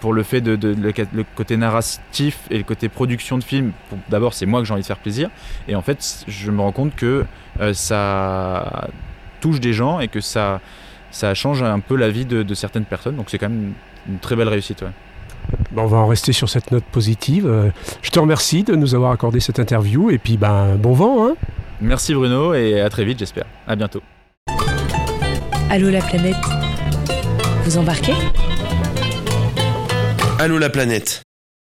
pour 0.00 0.12
le 0.12 0.22
fait 0.22 0.40
de, 0.40 0.74
le, 0.74 1.24
côté 1.34 1.56
narratif 1.56 2.40
et 2.50 2.58
le 2.58 2.64
côté 2.64 2.88
production 2.88 3.38
de 3.38 3.44
film. 3.44 3.72
D'abord, 4.10 4.34
c'est 4.34 4.46
moi 4.46 4.60
que 4.60 4.66
j'ai 4.66 4.74
envie 4.74 4.82
de 4.82 4.86
faire 4.86 4.98
plaisir. 4.98 5.30
Et 5.68 5.74
en 5.74 5.82
fait, 5.82 6.24
je 6.28 6.50
me 6.50 6.60
rends 6.60 6.72
compte 6.72 6.94
que 6.94 7.24
ça 7.72 8.88
touche 9.40 9.60
des 9.60 9.72
gens 9.72 10.00
et 10.00 10.08
que 10.08 10.20
ça, 10.20 10.60
ça 11.12 11.32
change 11.34 11.62
un 11.62 11.78
peu 11.78 11.94
la 11.96 12.08
vie 12.10 12.24
de, 12.24 12.42
de 12.42 12.54
certaines 12.54 12.84
personnes. 12.84 13.14
Donc 13.16 13.26
c'est 13.30 13.38
quand 13.38 13.48
même 13.48 13.72
une, 14.08 14.14
une 14.14 14.18
très 14.18 14.34
belle 14.34 14.48
réussite. 14.48 14.82
ouais. 14.82 14.88
Ben, 15.72 15.82
on 15.82 15.86
va 15.86 15.98
en 15.98 16.06
rester 16.06 16.32
sur 16.32 16.48
cette 16.48 16.70
note 16.72 16.84
positive. 16.84 17.46
Euh, 17.46 17.70
Je 18.02 18.10
te 18.10 18.18
remercie 18.18 18.62
de 18.64 18.74
nous 18.74 18.94
avoir 18.94 19.12
accordé 19.12 19.38
cette 19.40 19.58
interview 19.58 20.10
et 20.10 20.18
puis 20.18 20.36
ben 20.36 20.76
bon 20.76 20.92
vent. 20.92 21.26
Hein 21.28 21.34
Merci 21.80 22.14
Bruno 22.14 22.54
et 22.54 22.80
à 22.80 22.88
très 22.90 23.04
vite, 23.04 23.18
j'espère. 23.18 23.44
À 23.66 23.74
bientôt. 23.76 24.02
Allô 25.70 25.90
la 25.90 26.00
planète 26.00 26.36
Vous 27.64 27.76
embarquez? 27.78 28.12
Allô 30.38 30.58
la 30.58 30.70
planète 30.70 31.21